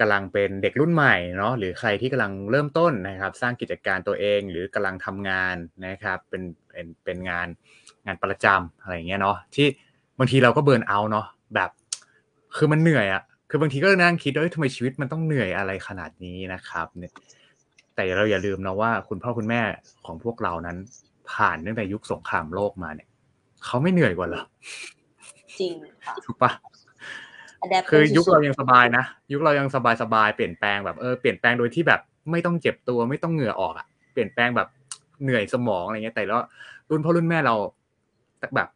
[0.00, 5.56] กำลังเป็นเด็กรุ่นใหม่เนาะหรือใครที่กำลังเริ่มต้นนะครับ สร้างกิจการตัวเอง หรือกำลังทำงาน
[5.86, 7.48] นะครับเป็นเป็นเป็นงาน
[8.06, 9.66] งานประจำอะไรอย่างเงี้ยเนาะที่
[10.18, 11.70] บางทีเราก็เบิร์นเอาเนาะแบบ
[12.56, 17.12] คือมันเหนื่อยอะคือบางทีก็นั่งคิดว่าเอ้ยทำไมชีวิตมันต้องเหนื่อยอะไรขนาดนี้นะครับเนี่ย
[17.94, 19.60] แต่เราอย่าลืมนะว่าคุณพ่อคุณแม่
[20.06, 20.78] ของพวกเรานั้น
[21.32, 23.08] ผ่านตั้งแต่ยุคสงครามโลกมาเนี่ย
[23.64, 24.42] เขาไม่เหนื่อยกว่าเหรอ
[25.60, 25.74] จริง
[26.04, 26.50] ค่ะถูกปะ
[27.64, 32.00] adapt คือยุคเรายังสบายนะยุคเรายังสบายสบายๆเปลี่ยนแปลงแบบเออเปลี่ยนแปลงโดยที่แบบ
[32.30, 34.68] ไม่ต้องเจ็บตัวไม่ต้องเหงื่อออกอะเปลี่ยนแปลงแบบ
[35.22, 36.42] เหนื่อยสมองอะไรเงี้ยแต่แล้ว
[36.90, 37.54] รุ่นพ่อรุ่นแม่เรา
[38.54, 38.68] แบบ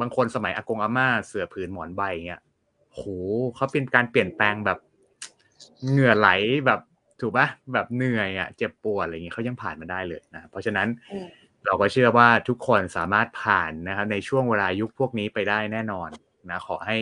[0.00, 2.40] บางคนสมัยอากงอาม่าเสือผืนหมอนใบเงี้ย
[2.92, 3.02] โห
[3.54, 4.78] เขาเป็นการเปลี่ยนแปลงแบบ
[5.90, 6.28] เหงื่อไหล
[6.66, 6.80] แบบ
[7.20, 11.28] ถูกปะแบบเหนื่อยอะเจ็บปวดอะไรเงี้ยเขายังผ่านมาได้เลยนะเพราะฉะนั้นอืม
[11.66, 16.08] เราก็เชื่อว่าทุกคนสามารถผ่านนะครับในช่วงเวลายุคพวกนี้ไปได้แน่นอน
[16.50, 16.96] นะขอให้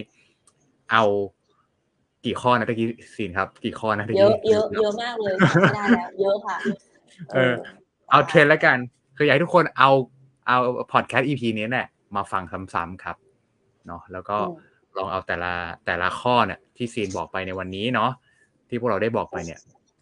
[0.93, 1.05] เอา
[2.25, 6.57] กี่ข้อนะตะกี้สินครับ กี่ข้อนะตะเยกี้อะเยอะเยอะมากเลยไม่ได้แล้วเยอะค่ะ
[7.33, 7.55] เออ
[8.11, 8.77] เอาเทรนด์แล้วกัน
[9.17, 9.91] คืออยากให้ทุกคนเอา
[10.47, 10.59] เอา
[10.93, 11.87] พอดแคสต์ EP นี้เนี่ย
[12.17, 12.43] มาฟัง
[12.75, 13.17] ซ้ำๆครับ
[13.87, 15.53] เนาะแล้วก็อืมลองเอาแต่ละ
[15.87, 18.11] แต่ละข้อเนี่ยที่ซีนบอกไปในวันนี้เนาะ
[18.69, 19.61] ที่พวกเราได้บอกไปเนี่ย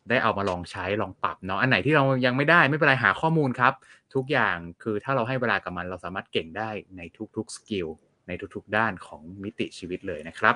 [0.08, 3.72] ได้เอามาลองใช้ลองปรับเนาะอันไหนที่เรายังไม่ได้ไม่เป็นไรหาข้อมูลครับ
[4.14, 7.02] ทุกอย่างคือถ้าเราให้เวลากับมันเราสามารถเก่งได้ใน
[7.36, 7.88] ทุกๆ skill
[8.28, 10.54] ในทุกๆด้านของมิติชีวิตเลยนะครับ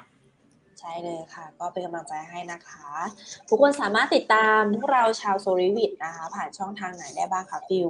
[0.81, 2.89] ใช่เลยค่ะ ก็เป็นกำลังใจให้นะคะ
[3.49, 7.89] ทุกคนสามารถติดตามพวกเราชาวโซลิวิทนะคะ ผ่านช่องทางไหนได้บ้างคะฟิล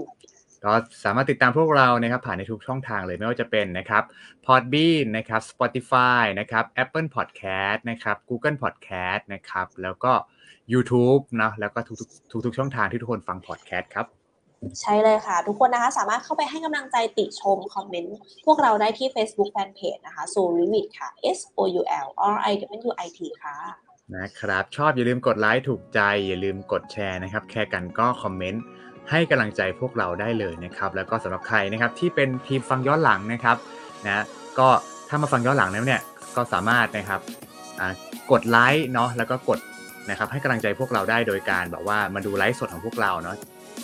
[0.64, 0.72] ก็
[1.04, 4.02] สามารถติดตามพวกเรานะครับผ่านในทุกช่องทางเลยไม่ว่าจะเป็นนะครับ
[4.46, 10.12] Podbean นะครับ Spotify นะครับ Apple Podcast นะครับ Google Podcast นะครับ แล้วก็
[10.72, 11.92] YouTube นะแล้วก็ทุ
[12.38, 14.06] กๆทุกๆช่องทางที่ทุกคนฟัง podcast ครับ
[14.80, 18.16] ใช่เลยค่ะ ทุกคนนะคะสามารถเข้าไปให้กำลังใจติชม คอมเมนต์
[18.46, 21.82] พวกเราได้ที่ Facebook Fanpage นะคะ s o l i v i t ค่ะ S O U
[22.04, 22.52] L R I
[22.88, 23.56] W I T ค่ะ
[24.16, 28.62] นะครับชอบอย่าลืมกดไลค์ถูกใจ อย่าลืมกดแชร์นะครับ แค่กันก็คอมเมนต์
[29.10, 33.56] ให้กำลังใจพวกเราได้เลยนะครับ แล้วก็สำหรับใครนะครับที่เป็นทีมฟังย้อนหลังนะครับ
[34.06, 34.24] นะ
[34.58, 34.68] ก็
[35.08, 36.00] ถ้ามาฟังย้อนหลังแล้วเนี่ย
[36.36, 37.20] ก็สามารถนะครับ
[37.80, 37.92] อ่า
[38.30, 39.58] กดไลค์เนาะแล้วก็กด
[40.08, 43.36] นะครับให้กำลังใจพวกเราได้โดยการแบบว่ามาดูไลฟ์สดของพวกเราเนาะ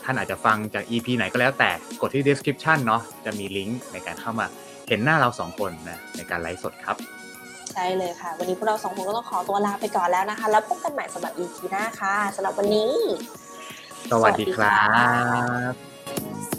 [0.04, 4.46] ท่านอาจจะฟังจาก EP ไหนก็แล้วแต่กดที่ description เนาะจะมีลิงก์ในการเข้ามา
[4.88, 6.96] เห็นหน้าเราสองคนนะในการไลฟ์สดครับ
[7.72, 12.92] ใช่เลยค่ะ วันนี้พวกเราสองคนก็ต้องขอตัวลาไปก่อนแล้วนะคะ แล้วพบกันใหม่สำหรับ EP หน้าค่ะสำหรับวันนี้
[14.10, 16.55] สวัสดีครัสวัสดีค่ะบ